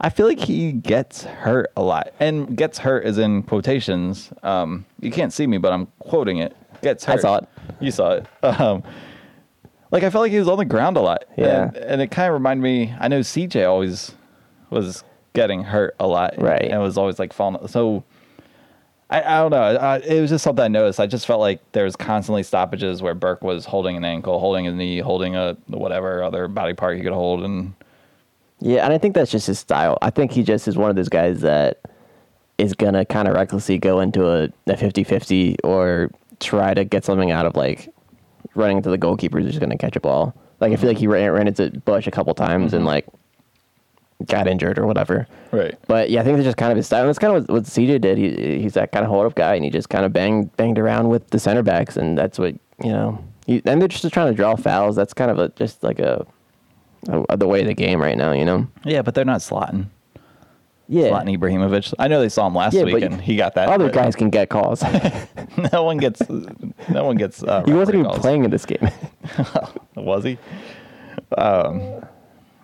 [0.00, 2.12] I feel like he gets hurt a lot.
[2.18, 4.30] And gets hurt is in quotations.
[4.42, 6.56] Um, you can't see me, but I'm quoting it.
[6.82, 7.48] Gets I saw it.
[7.80, 8.26] You saw it.
[8.42, 8.82] Um,
[9.92, 11.24] like I felt like he was on the ground a lot.
[11.36, 11.64] Yeah.
[11.64, 12.94] And, and it kind of reminded me.
[12.98, 14.12] I know CJ always
[14.70, 16.34] was getting hurt a lot.
[16.38, 16.62] Right.
[16.62, 17.66] And was always like falling.
[17.66, 18.04] So
[19.10, 19.62] I, I don't know.
[19.62, 21.00] I, it was just something I noticed.
[21.00, 24.68] I just felt like there was constantly stoppages where Burke was holding an ankle, holding
[24.68, 27.74] a knee, holding a whatever other body part he could hold, and
[28.60, 29.98] Yeah, and I think that's just his style.
[30.02, 31.80] I think he just is one of those guys that
[32.58, 37.30] is gonna kind of recklessly go into a, a 50-50 or try to get something
[37.30, 37.92] out of like
[38.54, 40.34] running into the goalkeeper who's just gonna catch a ball.
[40.60, 42.88] Like I feel like he ran, ran into Bush a couple times and mm-hmm.
[42.88, 43.06] like
[44.26, 45.26] got injured or whatever.
[45.52, 45.74] Right.
[45.86, 47.00] But yeah, I think that's just kind of his style.
[47.00, 48.18] And that's kind of what, what CJ did.
[48.18, 50.78] He, he's that kind of hold up guy, and he just kind of banged banged
[50.78, 53.22] around with the center backs, and that's what you know.
[53.46, 54.96] He, and they're just trying to draw fouls.
[54.96, 56.26] That's kind of a just like a,
[57.08, 58.66] a the way of the game right now, you know.
[58.84, 59.86] Yeah, but they're not slotting.
[60.88, 61.10] Yeah.
[61.10, 61.94] Zlatan Ibrahimovic.
[62.00, 63.68] I know they saw him last Yeah, week and he got that.
[63.68, 64.82] Other guys can get calls.
[65.72, 66.20] no one gets.
[66.88, 67.44] No one gets.
[67.44, 68.18] Uh, he wasn't even calls.
[68.18, 68.88] playing in this game.
[69.94, 70.36] Was he?
[71.38, 72.04] Um.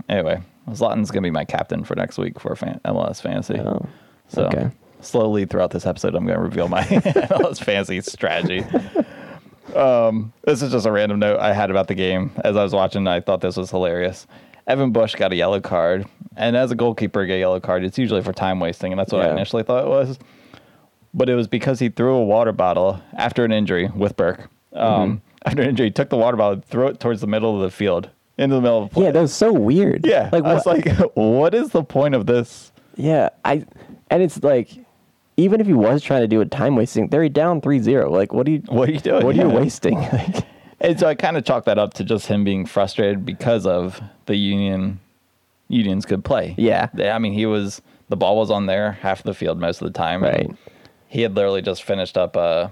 [0.09, 3.61] Anyway, Zlatan's gonna be my captain for next week for fan- MLS fantasy.
[3.61, 3.87] Oh,
[4.29, 4.70] so okay.
[5.01, 8.64] slowly throughout this episode, I'm gonna reveal my MLS fantasy strategy.
[9.74, 12.72] Um, this is just a random note I had about the game as I was
[12.72, 13.07] watching.
[13.07, 14.26] I thought this was hilarious.
[14.66, 17.85] Evan Bush got a yellow card, and as a goalkeeper, get a yellow card.
[17.85, 20.18] It's usually for time wasting, and that's what I initially thought it was.
[21.14, 24.48] But it was because he threw a water bottle after an injury with Burke.
[24.72, 25.16] Um, Mm-hmm.
[25.48, 27.70] After an injury, he took the water bottle, threw it towards the middle of the
[27.70, 29.05] field, into the middle of the play.
[29.05, 30.05] yeah, that was so weird.
[30.05, 30.29] yeah.
[30.33, 32.72] like I was like, what is the point of this?
[32.96, 33.64] Yeah, I
[34.11, 34.70] and it's like
[35.37, 38.11] even if he was trying to do a time wasting, they're down 3-0.
[38.11, 39.25] Like what are you What are you doing?
[39.25, 39.99] What are you wasting?
[40.12, 40.46] Like
[40.81, 44.01] And so I kind of chalk that up to just him being frustrated because of
[44.27, 45.01] the union
[45.68, 46.55] unions could play.
[46.59, 46.88] Yeah.
[46.94, 49.81] They- I mean, he was the ball was on there half of the field most
[49.83, 50.22] of the time.
[50.22, 50.51] Right.
[51.09, 52.68] He had literally just finished up uh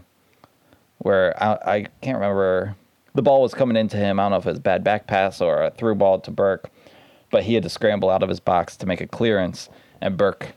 [0.98, 2.77] where I, I can't remember
[3.14, 4.18] the ball was coming into him.
[4.18, 6.31] I don't know if it was a bad back pass or a through ball to
[6.31, 6.70] Burke,
[7.31, 9.68] but he had to scramble out of his box to make a clearance,
[10.00, 10.55] and Burke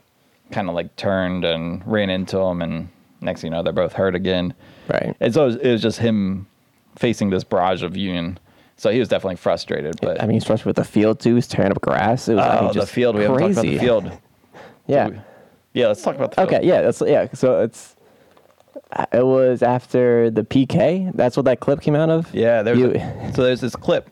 [0.50, 2.88] kind of like turned and ran into him, and
[3.20, 4.54] next thing you know, they're both hurt again.
[4.88, 5.16] Right.
[5.20, 6.46] And so it was, it was just him
[6.96, 8.38] facing this barrage of Union.
[8.76, 9.96] So he was definitely frustrated.
[10.00, 11.34] But I mean, he's frustrated with the field too.
[11.34, 12.28] He's tearing up grass.
[12.28, 13.16] It was I oh, mean, the just field.
[13.16, 14.12] We haven't talked about the field.
[14.86, 15.10] Yeah.
[15.74, 16.48] Yeah, let's talk about the field.
[16.48, 16.66] Okay.
[16.66, 16.80] Yeah.
[16.80, 17.28] That's yeah.
[17.34, 17.94] So it's
[18.92, 21.12] uh, it was after the PK.
[21.14, 22.32] That's what that clip came out of.
[22.34, 24.08] Yeah, there's You- a, so there's this clip.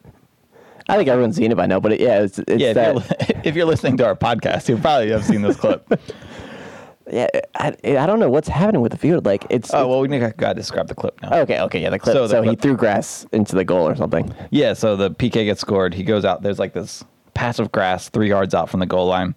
[0.88, 2.94] I think everyone's seen it by now, but it, yeah, it's, it's Yeah, if that.
[2.94, 5.84] you're, if you're listening to our podcast, you probably have seen this clip.
[7.10, 9.26] yeah, I, I don't know what's happening with the field.
[9.26, 9.72] Like it's.
[9.72, 11.40] oh it's- well, we gotta describe the clip now.
[11.40, 11.60] Okay.
[11.60, 11.80] Okay.
[11.80, 11.90] Yeah.
[11.90, 12.14] The clip.
[12.14, 14.32] So So, the he threw grass into the goal or something.
[14.50, 15.94] Yeah, so the PK gets scored.
[15.94, 16.42] He goes out.
[16.42, 19.34] There's like this patch of grass three yards out from the goal line,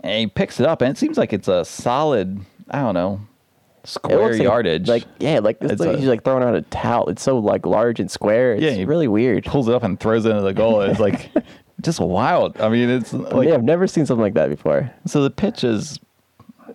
[0.00, 2.40] and he picks it up, and it seems like it's a solid.
[2.70, 3.20] I don't know,
[3.84, 4.88] square like- yardage.
[4.88, 7.08] Like yeah, like this It's like a- he's like throwing out a towel.
[7.08, 8.54] It's so like large and square.
[8.54, 9.44] It's Yeah, he really weird.
[9.44, 10.80] pulls it up and throws it into the goal.
[10.82, 11.30] It's like
[11.80, 12.60] just wild.
[12.60, 14.90] I mean, it's like yeah, I've never seen something like that before.
[15.06, 15.98] so the pitch is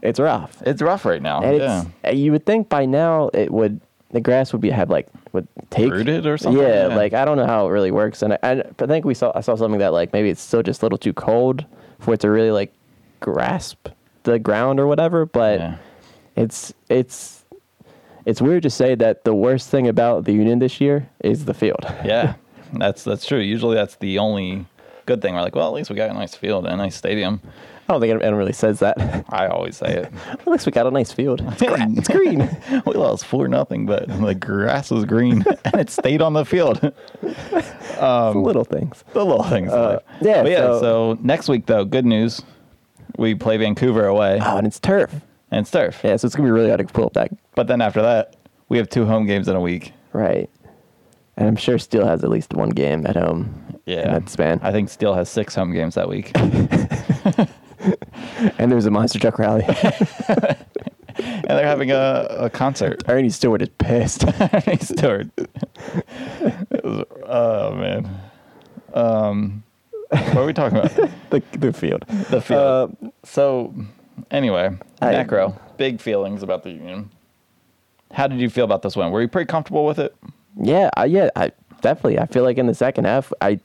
[0.02, 0.62] It's rough.
[0.66, 1.42] it's rough right now.
[1.42, 1.58] And
[2.04, 2.12] yeah.
[2.12, 3.80] you would think by now it would
[4.12, 6.62] the grass would be have like would take Rooted or something?
[6.62, 6.96] Yeah, Yeah.
[6.96, 9.32] like I don't know how it really works, and I, I I think we saw
[9.34, 11.66] I saw something that like maybe it's still just a little too cold
[12.00, 12.72] for it to really like
[13.22, 13.88] grasp
[14.24, 15.26] the ground or whatever.
[15.26, 15.76] But Yeah.
[16.36, 17.46] It's it's
[18.26, 21.54] it's weird to say that the worst thing about the Union this year is the
[21.54, 21.86] field.
[22.06, 22.36] Yeah,
[22.74, 23.40] that's that's true.
[23.40, 24.66] Usually that's the only
[25.06, 25.34] good thing.
[25.36, 27.42] We're like, well, at least we got a nice field and a nice stadium.
[27.88, 29.26] I don't think anyone really says that.
[29.30, 30.14] I always say it.
[30.30, 31.42] At least we got a nice field.
[31.46, 32.50] It's, gra- it's green.
[32.86, 36.80] we lost four nothing, but the grass was green and it stayed on the field.
[37.22, 39.04] little things.
[39.14, 39.72] the little things.
[39.72, 40.58] Uh, yeah, But yeah.
[40.62, 42.42] So, so- next week though, good news.
[43.18, 45.14] We play Vancouver away Oh, and it's turf.
[45.54, 46.02] And it's turf.
[46.04, 48.36] Yeah, so it's gonna be really hard to pull up that But then after that,
[48.70, 49.94] we have two home games in a week.
[50.12, 50.50] Right.
[51.38, 54.60] And I'm sure Steel has at least one game at home Yeah, in that span.
[54.64, 56.32] I think Steel has six home games that week.
[58.58, 59.64] and there's a monster truck rally.
[59.68, 63.04] and they're having a, a concert.
[63.08, 64.22] Earnie Stewart is pissed.
[64.24, 65.28] Earnie Stewart.
[66.84, 68.10] Was- oh man.
[68.96, 69.64] Um,
[70.10, 70.96] what are we talking about?
[71.30, 72.06] the, the field.
[72.08, 72.98] The field.
[73.04, 73.74] Uh, so,
[74.32, 74.70] anyway,
[75.02, 77.10] I- macro, big feelings about the union.
[78.12, 79.12] How did you feel about this one?
[79.12, 80.16] Were you pretty comfortable with it?
[80.62, 82.20] Yeah, I, yeah, I definitely.
[82.20, 83.60] I feel like in the second half, I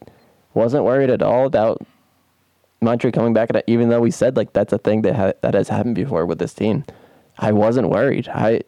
[0.54, 1.82] wasn't worried at all about
[2.80, 3.50] Montreal coming back.
[3.54, 6.24] At, even though we said like that's a thing that ha- that has happened before
[6.24, 6.84] with this team,
[7.38, 8.28] I wasn't worried.
[8.28, 8.62] I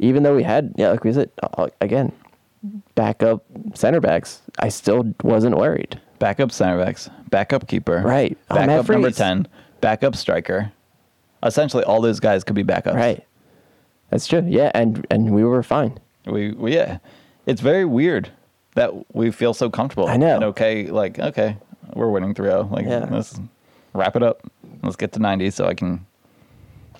[0.00, 2.10] even though we had yeah, like we said uh, again,
[2.96, 6.00] backup center backs, I still wasn't worried.
[6.18, 8.36] Backup center backs, backup keeper, Right.
[8.48, 9.46] Backup number ten,
[9.80, 10.72] backup striker.
[11.42, 12.94] Essentially, all those guys could be backups.
[12.94, 13.26] Right.
[14.10, 14.44] That's true.
[14.46, 15.98] Yeah, and and we were fine.
[16.26, 16.98] We, we yeah,
[17.46, 18.30] it's very weird
[18.74, 20.06] that we feel so comfortable.
[20.08, 20.34] I know.
[20.36, 21.56] And okay, like okay,
[21.94, 22.70] we're winning 3-0.
[22.70, 23.06] Like Yeah.
[23.10, 23.40] let's
[23.94, 24.42] wrap it up.
[24.82, 26.06] Let's get to ninety so I can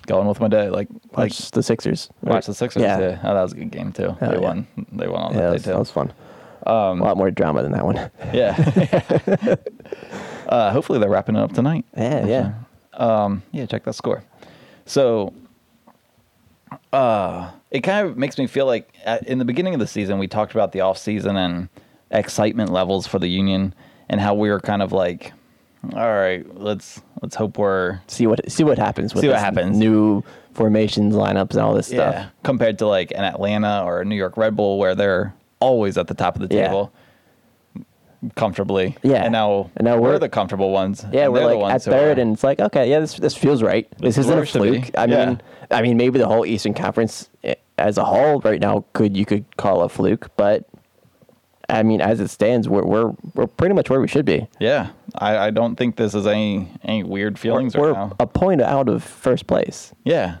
[0.07, 0.69] go on with my day.
[0.69, 2.09] Like like Watch the Sixers.
[2.21, 2.81] watch the Sixers.
[2.81, 2.99] Yeah.
[2.99, 3.19] Yeah.
[3.23, 4.15] Oh, that was a good game too.
[4.19, 4.41] Hell they yeah.
[4.41, 4.67] won.
[4.91, 6.11] They won on Yeah, that was, day that was fun.
[6.65, 7.95] a lot more drama than that one.
[8.33, 8.55] Yeah.
[10.49, 11.85] uh, hopefully they're wrapping it up tonight.
[11.95, 12.53] Yeah, yeah.
[12.93, 14.23] Um, yeah, check that score.
[14.85, 15.33] So
[16.91, 20.17] uh, it kind of makes me feel like at, in the beginning of the season
[20.19, 21.69] we talked about the off season and
[22.11, 23.73] excitement levels for the union
[24.09, 25.33] and how we were kind of like
[25.95, 29.41] all right let's let's hope we're See what see what happens with See what this
[29.41, 29.77] happens.
[29.77, 32.13] new formations, lineups, and all this stuff.
[32.13, 35.97] yeah compared to like an Atlanta or a New York Red Bull where they're always
[35.97, 36.85] at the top of the Yeah.
[38.35, 39.23] Comfortably Yeah.
[39.23, 42.19] and now, And now we're, we're- the comfortable ones Yeah, we're like ones at third,
[42.19, 43.89] and it's like, okay, yeah, this this feels right.
[43.99, 44.69] This This is isn't a it should be.
[44.81, 44.91] fluke.
[44.97, 45.25] I Yeah.
[45.25, 49.15] mean, I mean, maybe the whole Eastern Conference eh, as a whole right now could
[49.17, 50.65] you could call a fluke, but
[51.69, 54.47] I mean, as it stands, we're we're we're pretty much where we should be.
[54.59, 58.27] yeah I, I don't think this is any any weird feelings we're right now a
[58.27, 59.93] point out of first place.
[60.03, 60.37] yeah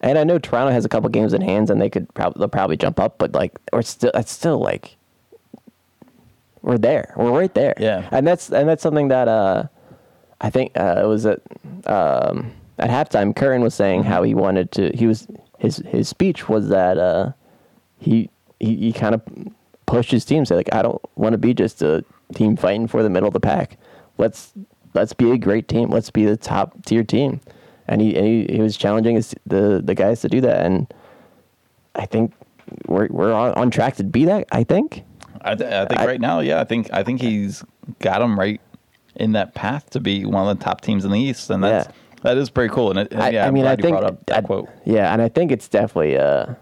[0.00, 2.48] And I know Toronto has a couple games in hands, and they could probably they'll
[2.48, 4.96] probably jump up, but like we're still that's still like
[6.62, 7.74] we're there, we're right there.
[7.78, 8.08] Yeah.
[8.10, 9.64] and that's and that's something that uh,
[10.40, 11.40] I think uh, it was at
[11.86, 13.34] um, at halftime.
[13.34, 14.90] Curtin was saying how he wanted to.
[14.96, 15.26] He was
[15.58, 17.32] his his speech was that uh,
[17.98, 19.22] he he, he kind of
[19.86, 23.02] pushed his team, say like I don't want to be just a team fighting for
[23.02, 23.76] the middle of the pack.
[24.18, 24.52] Let's
[24.94, 25.90] let's be a great team.
[25.90, 27.40] Let's be the top tier team.
[27.88, 30.64] And he and he, he was challenging his, the the guys to do that.
[30.64, 30.92] And
[31.94, 32.32] I think
[32.86, 34.46] we're we're on, on track to be that.
[34.52, 35.04] I think.
[35.44, 37.64] I, th- I think I- right now, yeah, I think I think he's
[38.00, 38.60] got him right
[39.16, 41.86] in that path to be one of the top teams in the East, and that's
[41.88, 41.92] Yeah.
[42.22, 42.90] that is pretty cool.
[42.90, 44.68] And it, I, yeah, I mean, I think up that quote.
[44.84, 46.54] Yeah, and I think it's definitely uh,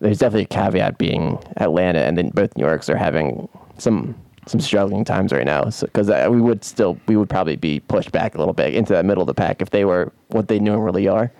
[0.00, 4.14] there's definitely a caveat being Atlanta and then both New Yorks are having some
[4.46, 5.68] some struggling times right now.
[5.70, 8.92] So because we would still we would probably be pushed back a little bit into
[8.94, 11.30] that middle of the pack if they were what they normally are.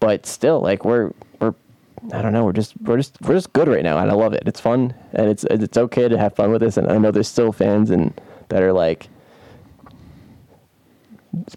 [0.00, 1.12] But still, like we're
[2.12, 4.32] I don't know, we're just we're just we're just good right now, and I love
[4.32, 4.42] it.
[4.46, 6.76] It's fun, and it's it's okay to have fun with this.
[6.76, 9.08] And I know there's still fans and that are like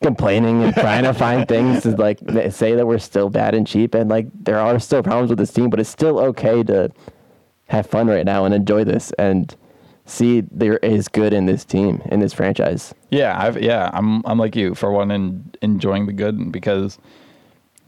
[0.02, 2.20] complaining and trying to find things to like
[2.52, 5.52] say that we're still bad and cheap and like there are still problems with this
[5.52, 6.92] team but it's still okay to
[7.68, 9.56] have fun right now and enjoy this and
[10.06, 14.38] see there is good in this team in this franchise Yeah, I've yeah, I'm I'm
[14.38, 17.00] like you for one in enjoying the good because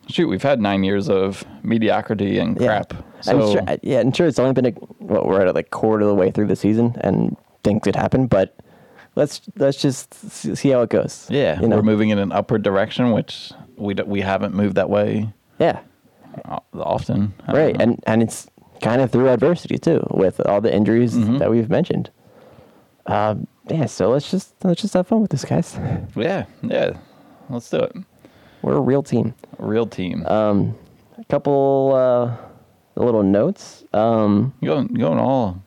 [0.07, 2.93] shoot, we've had nine years of mediocrity and crap.
[3.27, 6.07] I'm sure, yeah I'm sure it's only been a what we're at like quarter of
[6.09, 8.55] the way through the season and things could happen but
[9.15, 12.61] let's let's just see how it goes yeah, you know we're moving in an upward
[12.61, 15.79] direction, which we d- we haven't moved that way yeah
[16.73, 17.33] often.
[17.47, 18.47] I right and and it's
[18.81, 21.37] kind of through adversity too with all the injuries Mm-hmm.
[21.37, 22.11] that we've mentioned
[23.07, 25.79] um yeah so let's just let's just have fun with this guys
[26.15, 26.97] yeah, yeah,
[27.49, 27.95] let's do it.
[28.65, 30.25] We're a real team A real team.
[30.25, 30.75] um
[31.19, 32.35] a couple uh
[32.99, 35.61] little notes um you going you going all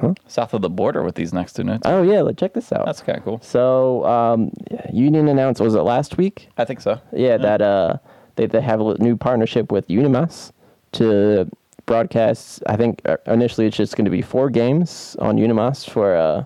[0.00, 0.14] Huh?
[0.26, 1.82] south of the border with these next two notes.
[1.84, 3.40] oh yeah let's check this out That's kind of cool.
[3.42, 4.50] so um
[4.92, 7.00] union announced was it last week I think so.
[7.12, 7.98] yeah, that uh
[8.36, 10.52] they, they have a new partnership with UniMás
[10.92, 11.48] to
[11.86, 16.14] broadcast i think uh, initially it's just going to be four games on UniMás for
[16.16, 16.44] uh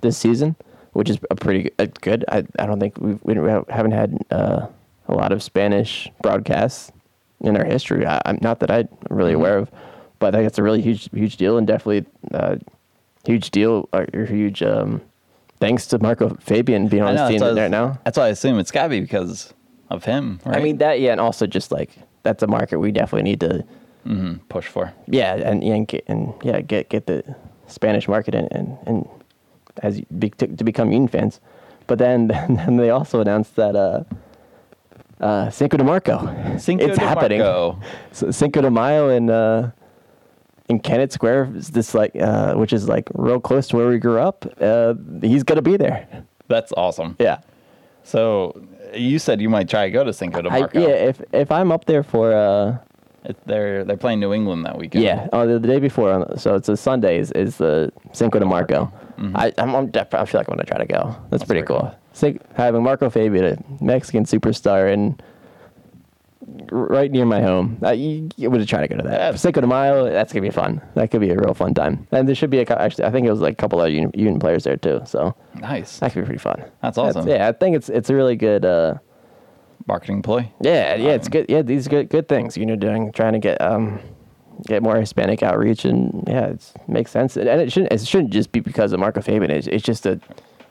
[0.00, 0.56] this season
[0.94, 3.34] which is a pretty good i, I don't think we've, we
[3.68, 4.66] haven't had uh,
[5.08, 6.90] a lot of spanish broadcasts
[7.40, 9.40] in our history I, i'm not that i'm really Mm-hmm.
[9.40, 9.70] aware of
[10.18, 12.56] but i think it's a really huge huge deal and definitely uh
[13.26, 15.00] huge deal or, or huge um
[15.60, 18.58] thanks to marco fabian being on know, team that's right now That's why I assume
[18.58, 19.52] it's got to be because
[19.90, 20.40] of him.
[20.44, 20.56] Right?
[20.56, 21.90] I mean that, yeah, and also just like
[22.22, 23.64] that's a market we definitely need to,
[24.06, 24.92] Mhm, push for.
[25.06, 27.22] yeah, and yeah, and, get, and yeah, get get the
[27.66, 29.08] Spanish market and and, and
[29.82, 31.40] as be, to, to become Union fans.
[31.86, 34.04] But then then they also announced that uh,
[35.24, 36.18] uh, Cinco de Marco,
[36.58, 37.40] Cinco it's de happening.
[37.40, 37.80] Marco.
[38.12, 39.70] So Cinco de Mayo in uh,
[40.68, 43.98] in Kennett Square is this like uh, which is like real close to where we
[43.98, 44.46] grew up.
[44.60, 46.06] Uh, he's gonna be there.
[46.48, 47.16] That's awesome.
[47.18, 47.40] Yeah.
[48.02, 50.80] So you said you might try to go to Cinco de I, Marco.
[50.80, 52.76] yeah, if if I'm up there for uh,
[53.46, 55.04] they're they're playing New England that weekend.
[55.04, 58.44] Yeah, oh, the, the day before, so it's a Sunday is, is the Cinco de
[58.44, 58.92] Marco.
[59.34, 61.16] I I'm, I'm def- I feel like I'm gonna try to go.
[61.30, 61.88] That's, pretty very cool.
[61.90, 61.98] Cin-
[62.54, 65.22] having Marco Fabian, a Mexican superstar, and
[66.70, 67.78] right near my home.
[67.82, 69.32] I you, you would try to go to that.
[69.32, 69.36] Yeah.
[69.36, 70.80] Cinco de Mayo, that's gonna be fun.
[70.94, 72.06] That could be a real fun time.
[72.12, 74.10] And there should be a actually, I think it was like a couple of union,
[74.14, 75.00] union players there too.
[75.06, 75.98] So Nice.
[76.00, 76.62] that could be pretty fun.
[76.82, 77.26] That's awesome.
[77.28, 78.64] yeah, I think it's it's a really good.
[78.64, 78.94] Uh,
[79.86, 80.50] Marketing ploy.
[80.62, 81.46] yeah, yeah, it's Um, good.
[81.50, 84.00] Yeah, these good good things you know doing trying to get um
[84.66, 87.36] get more Hispanic outreach and yeah, it makes sense.
[87.36, 89.50] And it shouldn't it shouldn't just be because of Marco Fabian.
[89.50, 90.18] It's, it's just a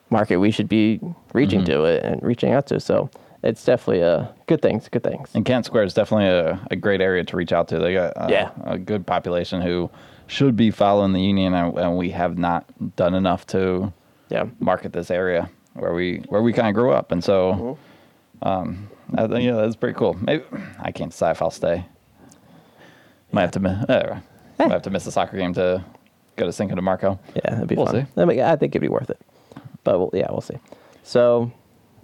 [0.10, 1.00] market we should be
[1.34, 1.72] reaching Mm-hmm.
[1.72, 2.80] to it and reaching out to.
[2.80, 3.10] So
[3.44, 5.30] it's definitely uh good things, good things.
[5.34, 7.80] And Kennett Square is definitely a, a great area to reach out to.
[7.80, 8.52] They got uh, Yeah.
[8.64, 9.90] a good population who
[10.28, 13.92] should be following the union, and, and we have not done enough to
[14.30, 14.46] Yeah.
[14.60, 17.12] market this area where we where we kind of grew up.
[17.12, 17.78] And so,
[18.44, 18.48] Mm-hmm.
[18.48, 20.14] um, I that's pretty cool.
[20.22, 20.44] Maybe
[20.80, 21.86] I can't decide if I'll stay.
[23.32, 23.84] Might have to miss.
[23.90, 24.20] Uh,
[24.60, 25.84] might have to miss the soccer game to
[26.36, 27.20] go to Cinco de Marco.
[27.36, 28.08] Yeah, that'd be We'll fun.
[28.16, 28.42] see.
[28.42, 29.20] I think it'd be worth it.
[29.84, 30.58] But we'll, yeah, we'll see.
[31.04, 31.52] So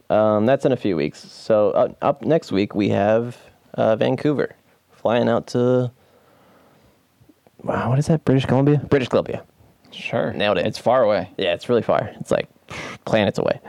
[0.10, 1.20] um, that's in a few weeks.
[1.20, 3.38] So uh, up next week we have
[3.76, 4.56] uh, Vancouver
[4.92, 5.92] flying out to.
[7.64, 8.24] Wow, what is that?
[8.26, 8.78] British Columbia.
[8.90, 9.44] British Columbia.
[9.92, 10.66] Sure, Nailed it.
[10.68, 11.30] It's far away.
[11.38, 12.12] Yeah, it's really far.
[12.20, 12.48] It's like
[13.06, 13.60] planets away,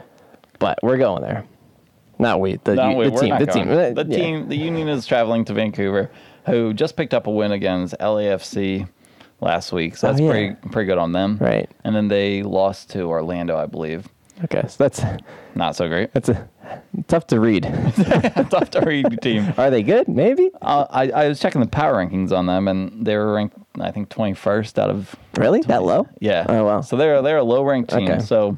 [0.59, 1.45] but we're going there.
[2.19, 2.57] Not we.
[2.57, 3.39] The, No, you- we- the team.
[3.39, 3.67] The going.
[3.69, 3.95] team.
[3.95, 4.17] The yeah.
[4.17, 4.49] team.
[4.49, 6.11] The Union is traveling to Vancouver,
[6.47, 8.87] who just picked up a win against LAFC
[9.41, 9.97] last week.
[9.97, 10.31] So Oh, that's yeah.
[10.31, 11.39] pretty pretty good on them.
[11.41, 11.69] Right.
[11.85, 14.09] And then they lost to Orlando, I believe.
[14.45, 15.03] Okay, so that's
[15.55, 16.15] Not so great.
[16.15, 16.49] that's a,
[17.09, 17.65] tough to read.
[18.49, 19.53] Tough to read team.
[19.59, 20.09] Are they good?
[20.09, 20.51] Maybe.
[20.63, 23.91] Uh, I, I was checking the power rankings on them, and they were ranked, I
[23.91, 25.15] think, 21st out of.
[25.37, 25.61] Really?
[25.63, 26.09] That low?
[26.21, 26.47] Yeah.
[26.49, 26.81] Oh wow.
[26.81, 28.09] So they're they're a low ranked team.
[28.11, 28.21] Okay.
[28.21, 28.57] So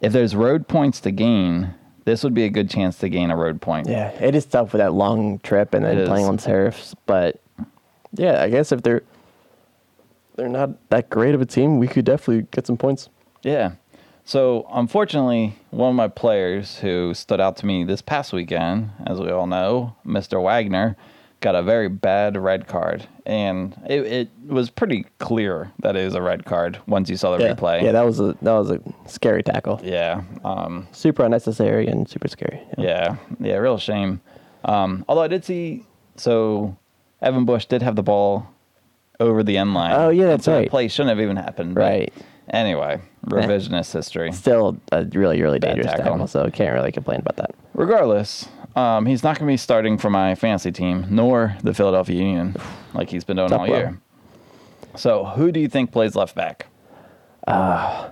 [0.00, 1.74] if there's road points to gain,
[2.06, 3.88] this would be a good chance to gain a road point.
[3.90, 6.28] Yeah, it is tough with that long trip and then It playing is.
[6.30, 6.94] on turfs.
[7.04, 7.42] But
[8.14, 9.02] yeah, I guess if they're
[10.40, 13.10] they're not that great of a team, we could definitely get some points.
[13.42, 13.72] Yeah.
[14.24, 19.20] So unfortunately, one of my players who stood out to me this past weekend, as
[19.20, 20.42] we all know, Mr.
[20.42, 20.96] Wagner,
[21.40, 26.14] got a very bad red card, and it, it was pretty clear that it was
[26.14, 27.82] a red card once you saw the Yeah, replay.
[27.82, 29.80] yeah, that was a that was a scary tackle.
[29.82, 30.22] Yeah.
[30.44, 32.60] Um, Super unnecessary and super scary.
[32.78, 33.16] yeah.
[33.40, 33.56] Yeah.
[33.56, 34.20] Real shame.
[34.64, 35.86] Um, although I did see,
[36.16, 36.76] so
[37.22, 38.46] Evan Bush did have the ball
[39.20, 39.92] over the end line.
[39.92, 40.62] Oh, yeah, that's so right.
[40.64, 41.74] That play shouldn't have even happened.
[41.74, 42.12] but Right.
[42.48, 44.32] Anyway, revisionist history.
[44.32, 46.12] Still a really really Bad dangerous tackle.
[46.12, 46.26] tackle.
[46.26, 47.54] so can't really complain about that.
[47.74, 52.16] Regardless, um, he's not going to be starting for my fantasy team, nor the Philadelphia
[52.16, 52.56] Union,
[52.94, 53.76] like he's been doing Tough all blow.
[53.76, 54.00] year.
[54.96, 56.66] So, who do you think plays left back?
[57.46, 58.10] I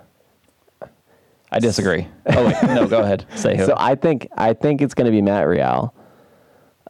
[1.60, 2.06] disagree.
[2.30, 3.24] Oh wait, no, go ahead.
[3.34, 3.64] Say who.
[3.64, 5.94] So I think I think it's going to be Matt Real,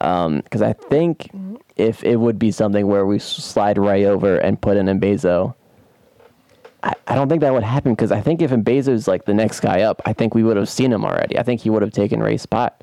[0.00, 1.30] Um, because I think
[1.76, 5.54] if it would be something where we slide Ray over and put in Mbaizo,
[6.82, 9.60] I, I don't think that would happen because I think if Mbaizo's like the next
[9.60, 11.38] guy up, I think we would have seen him already.
[11.38, 12.82] I think he would have taken Ray's spot.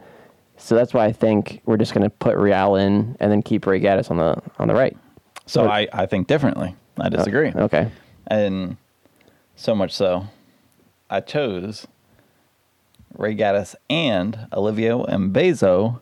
[0.58, 3.66] So that's why I think we're just going to put Real in and then keep
[3.66, 4.96] Ray Gaddis on the on the right.
[5.46, 6.76] so I, I think differently.
[7.00, 7.52] I uh, disagree.
[7.54, 7.92] Okay.
[8.28, 8.78] And
[9.56, 10.28] so much so,
[11.10, 11.88] I chose
[13.18, 16.00] Ray Gaddis and Olivier Mbaizo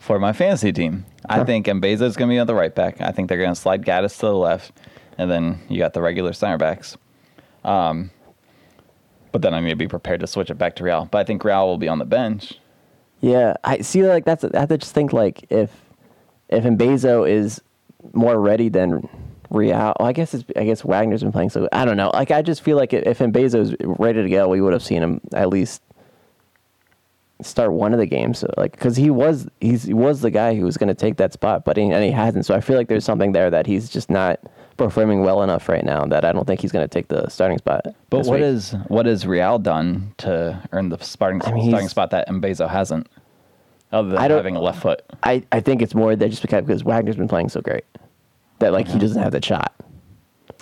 [0.00, 1.04] for my fantasy team.
[1.28, 3.00] I think Mbaizo is going to be on the right back.
[3.00, 4.72] I think they're going to slide Gaddis to the left,
[5.18, 6.96] and then you got the regular center backs.
[7.62, 8.10] Um,
[9.30, 11.06] but then I'm going to be prepared to switch it back to Real.
[11.10, 12.54] But I think Real will be on the bench.
[13.20, 14.02] Yeah, I see.
[14.02, 15.70] Like that's I have to just think like if
[16.48, 17.60] if Mbaizo is
[18.14, 19.06] more ready than
[19.50, 21.68] Real, well, I guess it's, I guess Wagner's been playing so.
[21.72, 22.10] I don't know.
[22.14, 25.02] Like I just feel like if Mbezo is ready to go, we would have seen
[25.02, 25.82] him at least
[27.42, 28.44] start one of the games.
[28.56, 31.32] Like because he was he's, he was the guy who was going to take that
[31.32, 32.46] spot, but he, and he hasn't.
[32.46, 34.40] So I feel like there's something there that he's just not
[34.76, 37.58] performing well enough right now that I don't think he's going to take the starting
[37.58, 37.84] spot.
[38.08, 38.42] But what week.
[38.42, 42.68] is what has Real done to earn the starting, I mean, starting spot that Mbaizo
[42.68, 43.06] hasn't?
[43.92, 45.02] Other than I don't- having a left foot.
[45.22, 47.84] I, I think it's more that just because, because Wagner's been playing so great
[48.60, 49.74] that like he doesn't have the shot.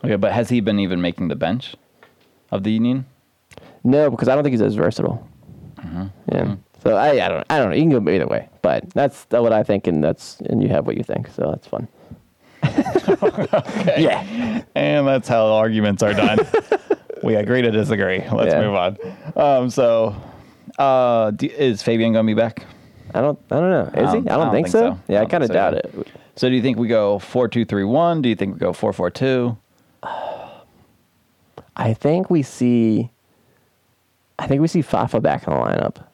[0.04, 1.76] Okay, but has he been even making the bench
[2.50, 3.04] of the Union?
[3.84, 5.28] No, because I don't think he's as versatile.
[5.76, 6.06] Mm-hmm.
[6.32, 6.40] Yeah.
[6.42, 6.54] Mm-hmm.
[6.82, 7.76] So I, I don't I don't know.
[7.76, 10.86] You can go either way, but that's what I think, and that's and you have
[10.86, 11.88] what you think, so that's fun.
[13.98, 14.62] Yeah.
[14.74, 16.38] And that's how arguments are done.
[17.22, 18.22] we agree to disagree.
[18.32, 18.60] Let's Yeah.
[18.62, 18.96] move on.
[19.36, 20.14] Um, so,
[20.78, 22.64] uh, do, is Fabian going to be back?
[23.14, 24.02] I don't I don't know.
[24.02, 24.22] Is I he?
[24.22, 24.98] don't- I don't, think, so.
[25.08, 26.08] Yeah, I, don't kind of so doubt it.
[26.36, 28.22] So, do you think we go four two three one?
[28.22, 29.56] Do you think we go four four two?
[31.76, 33.10] I think we see.
[34.38, 36.04] I think we see Fafa back in the lineup,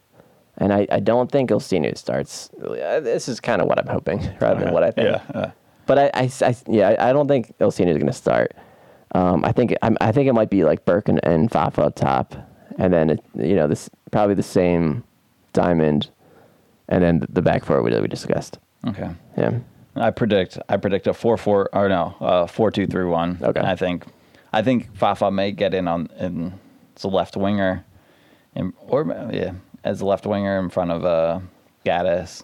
[0.59, 2.51] and I, I don't think Ilsinho starts.
[2.63, 5.09] Uh, This is kind of what I'm hoping, rather than what I think.
[5.09, 5.23] Yeah.
[5.41, 5.51] uh,
[5.87, 8.53] But I, I, I- yeah, I- I don't think Ilsinho is going to start.
[9.15, 11.95] Um, I think I'm, I think it might be like Burke and, and Fafa up
[11.95, 12.35] top,
[12.79, 15.05] and then it, you know this probably the same
[15.53, 16.11] diamond,
[16.89, 18.59] and then the, the back four we, that we discussed.
[18.89, 19.11] okay.
[19.39, 19.59] Yeah,
[19.95, 20.59] I predict.
[20.69, 23.39] I predict a four four or no, uh, four two three one.
[23.41, 23.61] Okay.
[23.61, 24.05] I think.
[24.53, 26.55] I think Fafa may get in on in
[26.97, 27.85] as a left winger,
[28.57, 29.53] in, or yeah,
[29.85, 31.41] as a left winger in front of uh,
[31.87, 32.43] Gaddis.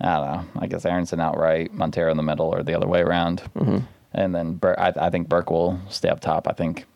[0.00, 0.60] I don't know.
[0.62, 3.42] I guess Aaronson outright, Monteiro in the middle, or the other way around.
[3.56, 3.78] Mm-hmm.
[4.12, 6.46] And then Bur- I, I think Burke will stay up top.
[6.46, 6.86] I think.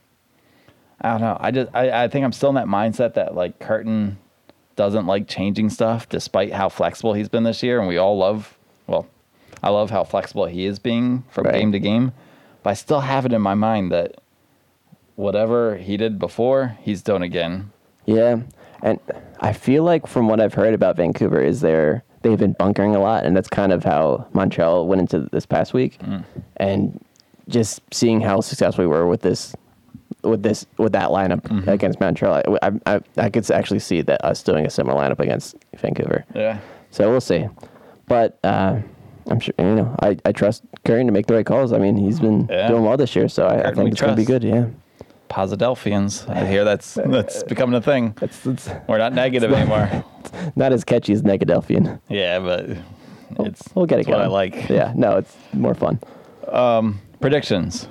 [1.01, 1.37] I don't know.
[1.41, 4.19] I just I, I think I'm still in that mindset that like Curtin
[4.77, 8.57] doesn't like changing stuff, despite how flexible he's been this year, and we all love.
[8.87, 9.07] Well,
[9.63, 11.55] I love how flexible he is being from Right.
[11.55, 12.13] game to game,
[12.63, 14.17] but I still have it in my mind that
[15.17, 17.71] whatever he did before, he's done again.
[18.07, 18.41] yeah,
[18.83, 18.99] and
[19.41, 23.01] I feel like from what I've heard about Vancouver is they're they've been bunkering a
[23.01, 25.99] lot, and that's kind of how Montreal went into this past week.
[26.01, 26.25] Mm.
[26.59, 27.05] And
[27.49, 29.55] just seeing how successful we were with this,
[30.23, 31.69] with this, with that lineup Mm-hmm.
[31.69, 35.57] against Montreal, I, I, I could actually see that us doing a similar lineup against
[35.77, 36.25] Vancouver.
[36.35, 36.61] Yeah.
[36.93, 37.49] So we'll see.
[38.07, 38.81] But uh,
[39.29, 41.73] I'm sure you know I, I trust Curry to make the right calls.
[41.73, 42.69] I mean he's been Yeah.
[42.69, 44.45] doing well this year, so I, I think it's gonna be good.
[44.45, 44.67] Yeah,
[45.33, 46.29] Posidelphians.
[46.29, 48.15] I hear that's that's becoming a thing.
[48.21, 50.05] it's, it's We're not negative anymore.
[50.57, 52.01] not as catchy as Negadelphian.
[52.09, 52.67] Yeah, but
[53.47, 54.69] it's We'll get it what I like.
[54.69, 55.99] Yeah, no, it's more fun.
[57.21, 57.89] Predictions.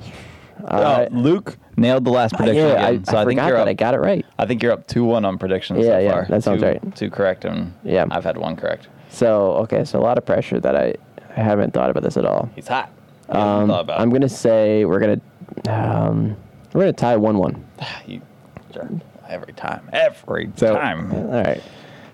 [0.67, 1.07] All Oh.
[1.11, 3.67] Luke nailed the last prediction yeah, I, so I I, think you're up.
[3.67, 4.23] I got it right.
[4.37, 6.25] I think you're up two one on predictions Yeah, so yeah, far.
[6.29, 6.95] that sounds two, right.
[6.95, 8.05] Two correct, and Yeah.
[8.11, 8.87] I've had one correct.
[9.09, 10.93] So okay, so a lot of pressure that I,
[11.35, 12.49] I haven't thought about this at all.
[12.55, 12.91] He's hot.
[13.29, 15.21] Um, I'm gonna say we're gonna
[15.69, 16.35] um,
[16.73, 17.65] we're gonna tie one one.
[18.07, 18.21] You-
[18.73, 18.89] sure.
[19.27, 21.11] every time, every So time.
[21.11, 21.61] all right,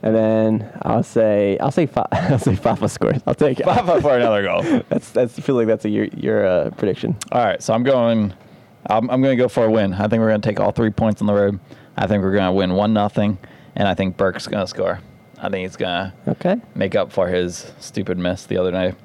[0.04, 3.22] and then I'll say I'll say Fa- I'll say Fafa scores.
[3.28, 3.66] I'll take it.
[3.66, 4.62] Papa for another goal.
[4.90, 7.16] That's that's I feel like that's a your your uh, prediction.
[7.32, 8.34] All right, so I'm going.
[8.90, 9.94] I'm, I'm going to go for a win.
[9.94, 11.60] I think we're going to take all three points on the road.
[11.98, 13.38] I think we're going to win one nothing,
[13.76, 15.02] and I think Burke's going to score.
[15.42, 16.56] I think he's going to Okay.
[16.74, 18.96] make up for his stupid miss the other night,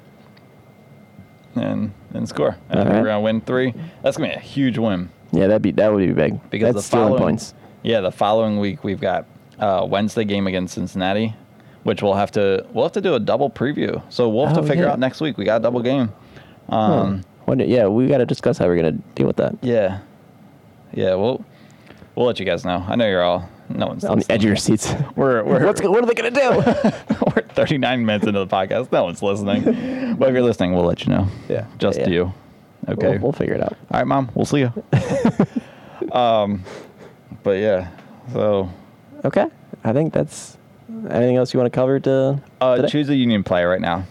[1.55, 2.55] and and score.
[2.69, 2.95] I think right.
[2.97, 3.73] we're going to win three.
[4.03, 6.73] That's going to be a huge win Yeah, that'd be that would be big because
[6.75, 7.53] that's the following stealing points.
[7.83, 9.25] Yeah, the following week we've got
[9.59, 11.35] uh, Wednesday game against Cincinnati,
[11.83, 14.01] which we'll have to we'll have to do a double preview.
[14.09, 14.91] So we'll have Oh, to figure yeah.
[14.93, 15.37] out next week.
[15.37, 16.11] We got a double game.
[16.69, 19.55] Um, What, yeah, we got to discuss how we're gonna deal with that.
[19.61, 19.99] Yeah.
[20.93, 21.43] Yeah, we'll
[22.15, 22.85] we'll let you guys know.
[22.87, 24.93] I know you're all no one's On the edge of your seats.
[25.15, 26.91] We're we're What's, what are they gonna do?
[27.35, 28.91] we're 39 minutes into the podcast.
[28.91, 29.63] No one's listening.
[30.17, 31.27] but if you're listening, we'll let you know.
[31.49, 31.65] Yeah.
[31.79, 32.13] Just Yeah, yeah.
[32.13, 32.33] you.
[32.89, 33.09] Okay.
[33.11, 33.73] We'll, we'll figure it out.
[33.91, 34.29] all right, mom.
[34.35, 34.73] We'll see you.
[36.11, 36.63] um,
[37.43, 37.89] but yeah.
[38.33, 38.69] So
[39.25, 39.47] Okay.
[39.83, 40.57] I think that's.
[41.09, 41.99] Anything else you want to cover?
[42.01, 42.87] To uh, today?
[42.87, 44.05] choose a union player right now.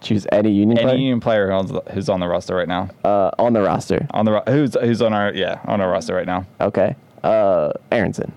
[0.00, 2.88] choose any union Any player union player who's, who's on the roster right now.
[3.04, 4.06] uh, on the roster.
[4.10, 6.46] On the ro- who's who's on our yeah on our roster right now.
[6.60, 6.96] Okay.
[7.22, 8.32] Uh, Aaronson.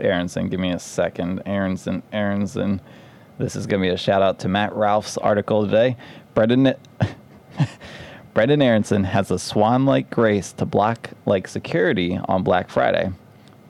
[0.00, 1.42] Aaronson, give me a second.
[1.46, 2.80] Aaronson, Aaronson.
[3.38, 5.96] This is going to be a shout out to Matt Ralph's article today.
[6.34, 6.74] Brendan,
[8.34, 13.12] Brendan Aaronson has a swan like grace to block like security on Black Friday,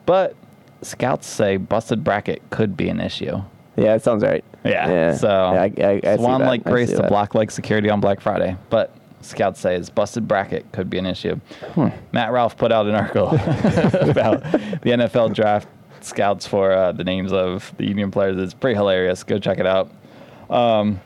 [0.05, 0.35] but
[0.81, 3.41] scouts say busted bracket could be an issue.
[3.75, 4.43] Yeah, it sounds right.
[4.63, 5.15] Yeah.
[5.15, 8.55] So yeah, I, I, I swan like grace to block like security on Black Friday,
[8.69, 11.35] but scouts say his busted bracket could be an issue.
[11.73, 11.89] Hmm.
[12.11, 15.67] Matt Ralph put out an article about the NFL draft
[16.01, 18.37] scouts for uh, the names of the Union players.
[18.37, 19.23] It's pretty hilarious.
[19.23, 19.91] Go check it out.
[20.49, 21.01] Um,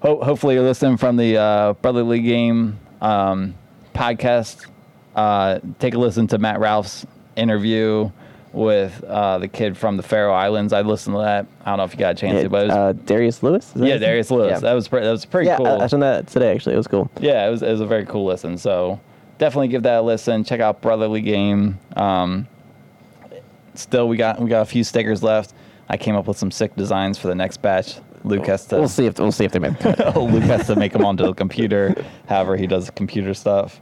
[0.00, 3.54] ho- hopefully, you're listening from the uh, Brotherly Game um,
[3.94, 4.66] podcast.
[5.14, 8.10] Uh, take a listen to Matt Ralph's interview
[8.52, 10.72] with uh, the kid from the Faroe Islands.
[10.72, 11.46] I listened to that.
[11.64, 13.42] I don't know if you got a chance Yeah, to, but it was, uh, Darius
[13.42, 13.66] Lewis.
[13.66, 13.98] Is that yeah.
[13.98, 14.50] Darius Lewis.
[14.50, 14.58] Yeah.
[14.60, 15.66] That was pre- that was pretty yeah, cool.
[15.66, 16.54] I, I listened to that today.
[16.54, 17.10] Actually, it was cool.
[17.20, 18.56] Yeah, it was, it was a very cool listen.
[18.56, 18.98] So
[19.38, 20.42] definitely give that a listen.
[20.44, 21.78] Check out Brotherly Game.
[21.96, 22.48] Um,
[23.74, 25.52] still, we got we got a few stickers left.
[25.88, 27.96] I came up with some sick designs for the next batch.
[28.24, 29.78] Luke has to We'll see if we'll see if they make.
[29.78, 30.16] the cut.
[30.16, 31.94] Luke has to make them onto the computer.
[32.28, 33.80] However, he does computer stuff.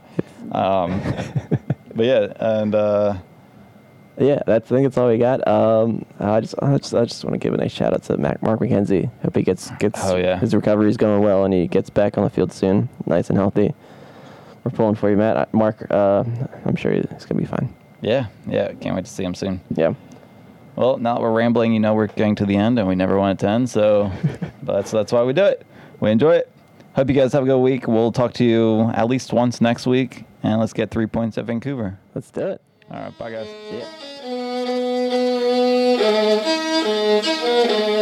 [0.51, 1.01] Um,
[1.95, 3.17] but yeah, and uh,
[4.17, 5.45] yeah, that's I think that's all we got.
[5.47, 8.17] Um, I just I just I just want to give a nice shout out to
[8.17, 9.09] Mac, Mark McKenzie.
[9.23, 10.37] Hope he gets gets Oh, yeah.
[10.37, 13.37] his recovery is going well and he gets back on the field soon, nice and
[13.37, 13.73] healthy.
[14.63, 15.53] We're pulling for you, Matt.
[15.53, 16.23] Mark, uh,
[16.65, 17.73] I'm sure he's gonna be fine.
[18.01, 19.61] yeah, yeah, can't wait to see him soon.
[19.75, 19.93] Yeah.
[20.75, 23.17] Well, now that we're rambling, you know we're getting to the end, and we never
[23.17, 23.69] want it to end.
[23.69, 24.11] So
[24.63, 25.65] but that's that's why we do it.
[25.99, 26.51] We enjoy it.
[26.95, 27.87] Hope you guys have a good week.
[27.87, 31.45] We'll talk to you at least once next week, and let's get three points at
[31.45, 31.99] Vancouver.
[32.13, 32.61] Let's do it.
[32.91, 33.47] All right, bye guys.
[33.69, 33.79] See
[37.79, 37.85] ya.